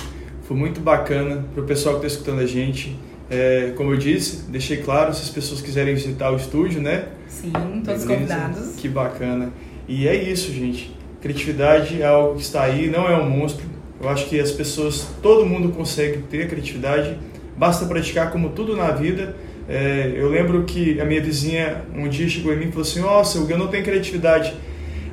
Foi 0.43 0.57
muito 0.57 0.81
bacana 0.81 1.45
para 1.53 1.63
o 1.63 1.65
pessoal 1.65 1.99
que 1.99 2.05
está 2.05 2.17
escutando 2.19 2.41
a 2.41 2.45
gente. 2.45 2.97
É, 3.29 3.73
como 3.75 3.91
eu 3.91 3.97
disse, 3.97 4.43
deixei 4.49 4.77
claro 4.77 5.13
se 5.13 5.21
as 5.21 5.29
pessoas 5.29 5.61
quiserem 5.61 5.93
visitar 5.93 6.31
o 6.31 6.35
estúdio, 6.35 6.81
né? 6.81 7.07
Sim, 7.27 7.51
todos 7.51 8.03
Beleza? 8.03 8.07
convidados. 8.07 8.75
Que 8.75 8.89
bacana. 8.89 9.51
E 9.87 10.07
é 10.07 10.15
isso, 10.15 10.51
gente. 10.51 10.93
Criatividade 11.21 12.01
é 12.01 12.05
algo 12.05 12.35
que 12.35 12.41
está 12.41 12.63
aí, 12.63 12.89
não 12.89 13.07
é 13.07 13.15
um 13.15 13.29
monstro. 13.29 13.65
Eu 14.01 14.09
acho 14.09 14.27
que 14.27 14.39
as 14.39 14.51
pessoas, 14.51 15.07
todo 15.21 15.45
mundo 15.45 15.69
consegue 15.69 16.19
ter 16.23 16.47
criatividade, 16.49 17.17
basta 17.57 17.85
praticar 17.85 18.31
como 18.31 18.49
tudo 18.49 18.75
na 18.75 18.91
vida. 18.91 19.35
É, 19.69 20.11
eu 20.15 20.29
lembro 20.29 20.63
que 20.63 20.99
a 20.99 21.05
minha 21.05 21.21
vizinha 21.21 21.85
um 21.95 22.09
dia 22.09 22.27
chegou 22.27 22.53
em 22.53 22.57
mim 22.57 22.65
e 22.65 22.69
falou 22.69 22.81
assim: 22.81 22.99
Nossa, 22.99 23.37
eu 23.37 23.57
não 23.57 23.67
tenho 23.67 23.83
criatividade. 23.83 24.53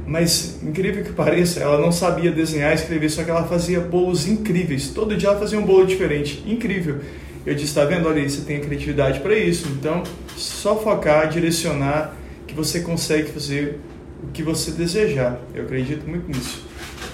Mas, 0.06 0.58
incrível 0.62 1.04
que 1.04 1.12
pareça, 1.12 1.60
ela 1.60 1.80
não 1.80 1.92
sabia 1.92 2.32
desenhar 2.32 2.72
e 2.72 2.74
escrever, 2.74 3.08
só 3.10 3.22
que 3.22 3.30
ela 3.30 3.44
fazia 3.44 3.80
bolos 3.80 4.26
incríveis. 4.26 4.88
Todo 4.88 5.16
dia 5.16 5.28
ela 5.28 5.38
fazia 5.38 5.58
um 5.58 5.64
bolo 5.64 5.86
diferente. 5.86 6.42
Incrível. 6.46 6.96
Eu 7.46 7.54
disse, 7.54 7.74
tá 7.74 7.84
vendo? 7.84 8.08
Olha 8.08 8.20
aí, 8.20 8.28
você 8.28 8.42
tem 8.42 8.56
a 8.56 8.60
criatividade 8.60 9.20
para 9.20 9.36
isso. 9.36 9.68
Então, 9.68 10.02
só 10.36 10.76
focar, 10.76 11.28
direcionar, 11.28 12.14
que 12.46 12.54
você 12.54 12.80
consegue 12.80 13.30
fazer 13.30 13.78
o 14.22 14.28
que 14.28 14.42
você 14.42 14.72
desejar. 14.72 15.40
Eu 15.54 15.64
acredito 15.64 16.06
muito 16.08 16.28
nisso. 16.28 16.64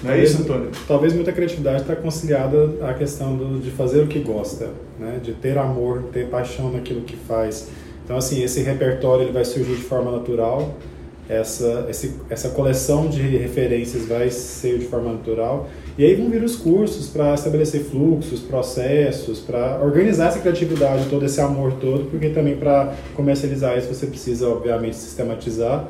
Não 0.03 0.11
é 0.11 0.21
isso, 0.21 0.41
Antônio? 0.41 0.69
Talvez 0.87 1.13
muita 1.13 1.31
criatividade 1.31 1.81
está 1.81 1.95
conciliada 1.95 2.77
à 2.81 2.93
questão 2.93 3.35
do, 3.35 3.59
de 3.59 3.71
fazer 3.71 4.01
o 4.01 4.07
que 4.07 4.19
gosta, 4.19 4.69
né? 4.99 5.19
de 5.23 5.33
ter 5.33 5.57
amor, 5.57 6.03
ter 6.13 6.27
paixão 6.27 6.71
naquilo 6.71 7.01
que 7.01 7.15
faz. 7.15 7.69
Então, 8.03 8.17
assim, 8.17 8.43
esse 8.43 8.61
repertório 8.61 9.23
ele 9.23 9.31
vai 9.31 9.43
surgir 9.43 9.75
de 9.75 9.81
forma 9.81 10.11
natural 10.11 10.75
essa, 11.29 11.85
esse, 11.89 12.15
essa 12.29 12.49
coleção 12.49 13.07
de 13.07 13.21
referências 13.21 14.05
vai 14.05 14.29
ser 14.29 14.77
de 14.79 14.85
forma 14.85 15.11
natural. 15.11 15.67
E 15.97 16.05
aí 16.05 16.15
vão 16.15 16.29
vir 16.29 16.43
os 16.43 16.55
cursos 16.55 17.07
para 17.07 17.33
estabelecer 17.33 17.81
fluxos, 17.81 18.39
processos, 18.39 19.39
para 19.39 19.79
organizar 19.83 20.27
essa 20.27 20.39
criatividade, 20.39 21.05
todo 21.09 21.25
esse 21.25 21.41
amor 21.41 21.73
todo, 21.73 22.09
porque 22.09 22.29
também 22.29 22.55
para 22.55 22.93
comercializar 23.15 23.77
isso 23.77 23.93
você 23.93 24.07
precisa, 24.07 24.47
obviamente, 24.47 24.95
sistematizar. 24.95 25.87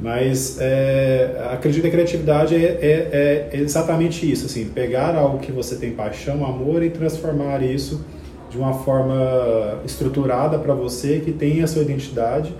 Mas 0.00 0.56
é, 0.60 1.48
acredito 1.52 1.82
que 1.82 1.88
a 1.88 1.90
criatividade 1.90 2.54
é, 2.54 2.78
é, 2.80 3.48
é, 3.52 3.60
exatamente 3.60 4.30
isso, 4.30 4.46
assim, 4.46 4.66
pegar 4.66 5.14
algo 5.14 5.38
que 5.38 5.52
você 5.52 5.76
tem 5.76 5.92
paixão, 5.92 6.44
amor 6.44 6.82
e 6.82 6.88
transformar 6.88 7.62
isso 7.62 8.02
de 8.50 8.56
uma 8.56 8.72
forma 8.72 9.78
estruturada 9.84 10.58
para 10.58 10.74
você, 10.74 11.20
que 11.20 11.32
tenha 11.32 11.64
a 11.64 11.66
sua 11.66 11.82
identidade 11.82 12.54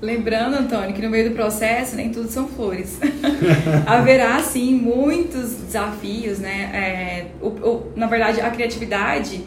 Lembrando, 0.00 0.54
Antônio, 0.54 0.94
que 0.94 1.02
no 1.02 1.10
meio 1.10 1.30
do 1.30 1.34
processo 1.34 1.96
nem 1.96 2.10
tudo 2.10 2.28
são 2.28 2.46
flores. 2.46 3.00
Haverá, 3.84 4.38
sim, 4.40 4.74
muitos 4.74 5.54
desafios, 5.54 6.38
né? 6.38 6.70
É, 6.72 7.26
o, 7.42 7.48
o, 7.48 7.92
na 7.96 8.06
verdade, 8.06 8.40
a 8.40 8.48
criatividade, 8.48 9.44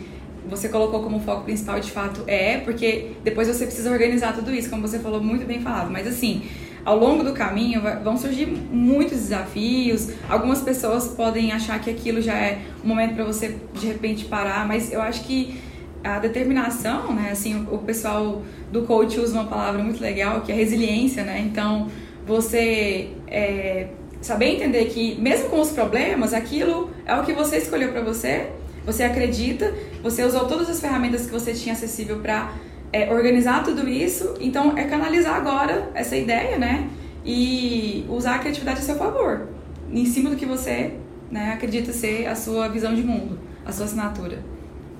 você 0.49 0.67
colocou 0.67 1.01
como 1.01 1.21
foco 1.21 1.45
principal, 1.45 1.79
de 1.79 1.89
fato, 1.89 2.23
é, 2.27 2.57
porque 2.57 3.11
depois 3.23 3.47
você 3.47 3.65
precisa 3.65 3.89
organizar 3.89 4.33
tudo 4.33 4.53
isso, 4.53 4.69
como 4.69 4.81
você 4.81 4.99
falou, 4.99 5.23
muito 5.23 5.45
bem 5.45 5.61
falado. 5.61 5.89
Mas, 5.89 6.05
assim, 6.05 6.43
ao 6.83 6.97
longo 6.97 7.23
do 7.23 7.31
caminho 7.31 7.81
vão 8.03 8.17
surgir 8.17 8.45
muitos 8.47 9.19
desafios. 9.19 10.09
Algumas 10.27 10.61
pessoas 10.61 11.07
podem 11.07 11.53
achar 11.53 11.79
que 11.79 11.89
aquilo 11.89 12.21
já 12.21 12.35
é 12.35 12.59
um 12.83 12.89
momento 12.89 13.15
para 13.15 13.23
você, 13.23 13.55
de 13.73 13.87
repente, 13.87 14.25
parar, 14.25 14.67
mas 14.67 14.91
eu 14.91 15.01
acho 15.01 15.23
que 15.23 15.61
a 16.03 16.19
determinação, 16.19 17.13
né? 17.13 17.29
Assim, 17.31 17.55
o, 17.71 17.75
o 17.75 17.77
pessoal 17.79 18.41
do 18.71 18.83
coach 18.83 19.19
usa 19.19 19.33
uma 19.33 19.47
palavra 19.47 19.83
muito 19.83 20.01
legal 20.01 20.41
que 20.41 20.51
é 20.51 20.55
resiliência, 20.55 21.23
né? 21.23 21.39
Então, 21.45 21.87
você 22.25 23.09
é, 23.27 23.87
saber 24.21 24.55
entender 24.55 24.85
que 24.85 25.19
mesmo 25.19 25.49
com 25.49 25.59
os 25.59 25.71
problemas, 25.71 26.33
aquilo 26.33 26.89
é 27.05 27.15
o 27.15 27.23
que 27.23 27.33
você 27.33 27.57
escolheu 27.57 27.91
para 27.91 28.01
você, 28.01 28.47
você 28.85 29.03
acredita, 29.03 29.73
você 30.01 30.23
usou 30.23 30.45
todas 30.47 30.69
as 30.69 30.79
ferramentas 30.79 31.25
que 31.25 31.31
você 31.31 31.53
tinha 31.53 31.73
acessível 31.73 32.19
para 32.19 32.53
é, 32.93 33.11
organizar 33.11 33.63
tudo 33.63 33.87
isso, 33.87 34.35
então 34.39 34.77
é 34.77 34.85
canalizar 34.85 35.35
agora 35.35 35.89
essa 35.93 36.15
ideia, 36.15 36.57
né? 36.57 36.89
E 37.25 38.05
usar 38.09 38.35
a 38.35 38.39
criatividade 38.39 38.79
a 38.79 38.83
seu 38.83 38.95
favor, 38.95 39.47
em 39.91 40.05
cima 40.05 40.29
do 40.29 40.35
que 40.35 40.45
você 40.45 40.93
né, 41.29 41.53
acredita 41.53 41.93
ser 41.93 42.27
a 42.27 42.35
sua 42.35 42.67
visão 42.67 42.93
de 42.93 43.03
mundo, 43.03 43.39
a 43.65 43.71
sua 43.71 43.85
assinatura. 43.85 44.39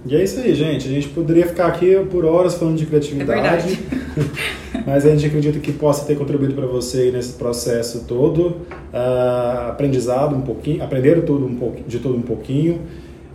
E 0.06 0.16
é 0.16 0.24
isso 0.24 0.40
aí, 0.40 0.54
gente. 0.56 0.88
A 0.88 0.92
gente 0.92 1.10
poderia 1.10 1.46
ficar 1.46 1.68
aqui 1.68 1.96
por 2.10 2.26
horas 2.26 2.56
falando 2.56 2.78
de 2.78 2.86
criatividade. 2.86 3.80
É 4.76 4.82
mas 4.86 5.06
a 5.06 5.10
gente 5.10 5.26
acredita 5.28 5.60
que 5.60 5.72
possa 5.72 6.06
ter 6.06 6.18
contribuído 6.18 6.56
para 6.56 6.66
você 6.66 7.12
nesse 7.12 7.34
processo 7.34 8.06
todo. 8.08 8.58
Uh, 8.92 9.70
aprendizado 9.70 10.36
um 10.36 10.42
pouquinho, 10.42 10.84
aprender 10.84 11.24
tudo 11.24 11.46
um 11.46 11.56
pouquinho, 11.56 11.86
de 11.88 12.00
tudo 12.00 12.18
um 12.18 12.22
pouquinho. 12.24 12.82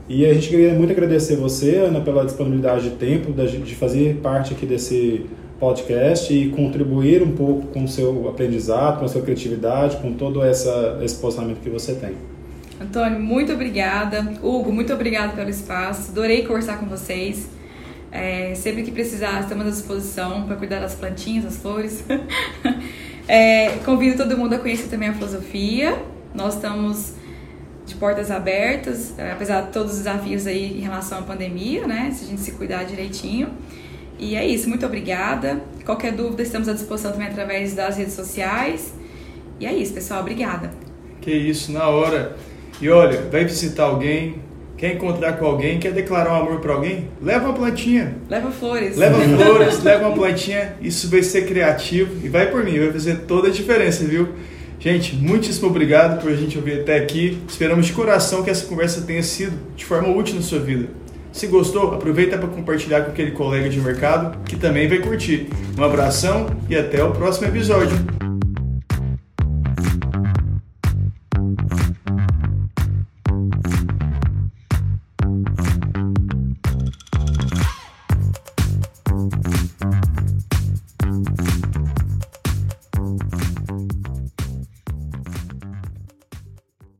E 0.08 0.24
a 0.24 0.34
gente 0.34 0.48
queria 0.48 0.72
muito 0.74 0.92
agradecer 0.92 1.36
você, 1.36 1.76
Ana, 1.76 2.00
pela 2.00 2.24
disponibilidade 2.24 2.90
de 2.90 2.96
tempo 2.96 3.32
de 3.32 3.74
fazer 3.74 4.16
parte 4.16 4.54
aqui 4.54 4.64
desse 4.64 5.26
podcast 5.58 6.32
e 6.32 6.50
contribuir 6.50 7.22
um 7.22 7.32
pouco 7.32 7.68
com 7.68 7.84
o 7.84 7.88
seu 7.88 8.28
aprendizado, 8.28 8.98
com 8.98 9.04
a 9.04 9.08
sua 9.08 9.22
criatividade, 9.22 9.96
com 9.96 10.12
todo 10.12 10.42
essa, 10.42 10.98
esse 11.02 11.16
posicionamento 11.16 11.60
que 11.60 11.70
você 11.70 11.94
tem. 11.94 12.35
Antônio, 12.80 13.18
muito 13.18 13.52
obrigada. 13.52 14.34
Hugo, 14.42 14.70
muito 14.70 14.92
obrigada 14.92 15.32
pelo 15.32 15.48
espaço. 15.48 16.10
Adorei 16.10 16.44
conversar 16.46 16.78
com 16.78 16.86
vocês. 16.86 17.48
É, 18.12 18.54
sempre 18.54 18.82
que 18.82 18.90
precisar, 18.90 19.40
estamos 19.40 19.66
à 19.66 19.70
disposição 19.70 20.46
para 20.46 20.56
cuidar 20.56 20.80
das 20.80 20.94
plantinhas, 20.94 21.44
das 21.44 21.56
flores. 21.56 22.04
é, 23.26 23.70
convido 23.84 24.16
todo 24.16 24.36
mundo 24.36 24.54
a 24.54 24.58
conhecer 24.58 24.88
também 24.88 25.08
a 25.08 25.14
filosofia. 25.14 25.98
Nós 26.34 26.54
estamos 26.54 27.14
de 27.86 27.94
portas 27.94 28.30
abertas, 28.30 29.18
é, 29.18 29.32
apesar 29.32 29.62
de 29.62 29.72
todos 29.72 29.92
os 29.92 29.98
desafios 29.98 30.46
aí 30.46 30.78
em 30.78 30.82
relação 30.82 31.18
à 31.18 31.22
pandemia, 31.22 31.86
né? 31.86 32.10
Se 32.12 32.24
a 32.24 32.28
gente 32.28 32.42
se 32.42 32.52
cuidar 32.52 32.84
direitinho. 32.84 33.48
E 34.18 34.34
é 34.34 34.46
isso, 34.46 34.68
muito 34.68 34.84
obrigada. 34.84 35.62
Qualquer 35.84 36.12
dúvida, 36.12 36.42
estamos 36.42 36.68
à 36.68 36.74
disposição 36.74 37.12
também 37.12 37.28
através 37.28 37.74
das 37.74 37.96
redes 37.96 38.14
sociais. 38.14 38.92
E 39.58 39.66
é 39.66 39.72
isso, 39.72 39.94
pessoal, 39.94 40.20
obrigada. 40.20 40.70
Que 41.22 41.30
isso, 41.30 41.72
na 41.72 41.88
hora. 41.88 42.36
E 42.80 42.88
olha, 42.88 43.22
vai 43.30 43.44
visitar 43.44 43.84
alguém, 43.84 44.36
quer 44.76 44.94
encontrar 44.94 45.34
com 45.34 45.46
alguém, 45.46 45.78
quer 45.78 45.92
declarar 45.92 46.32
um 46.32 46.42
amor 46.42 46.60
para 46.60 46.74
alguém? 46.74 47.08
Leva 47.22 47.46
uma 47.46 47.54
plantinha. 47.54 48.16
Leva 48.28 48.50
flores. 48.50 48.96
Leva 48.96 49.18
flores, 49.36 49.82
leva 49.82 50.08
uma 50.08 50.14
plantinha. 50.14 50.74
Isso 50.80 51.08
vai 51.08 51.22
ser 51.22 51.46
criativo 51.46 52.10
e 52.22 52.28
vai 52.28 52.50
por 52.50 52.64
mim, 52.64 52.78
vai 52.78 52.92
fazer 52.92 53.20
toda 53.20 53.48
a 53.48 53.50
diferença, 53.50 54.04
viu? 54.04 54.28
Gente, 54.78 55.16
muitíssimo 55.16 55.68
obrigado 55.68 56.20
por 56.20 56.30
a 56.30 56.36
gente 56.36 56.58
ouvir 56.58 56.80
até 56.80 56.98
aqui. 56.98 57.38
Esperamos 57.48 57.86
de 57.86 57.92
coração 57.92 58.42
que 58.42 58.50
essa 58.50 58.66
conversa 58.66 59.00
tenha 59.00 59.22
sido 59.22 59.56
de 59.74 59.84
forma 59.84 60.08
útil 60.08 60.36
na 60.36 60.42
sua 60.42 60.58
vida. 60.58 60.88
Se 61.32 61.46
gostou, 61.46 61.92
aproveita 61.92 62.38
para 62.38 62.48
compartilhar 62.48 63.02
com 63.02 63.10
aquele 63.10 63.32
colega 63.32 63.68
de 63.68 63.80
mercado 63.80 64.38
que 64.44 64.56
também 64.56 64.88
vai 64.88 64.98
curtir. 64.98 65.48
Um 65.78 65.82
abração 65.84 66.46
e 66.68 66.76
até 66.76 67.02
o 67.02 67.10
próximo 67.10 67.48
episódio. 67.48 68.25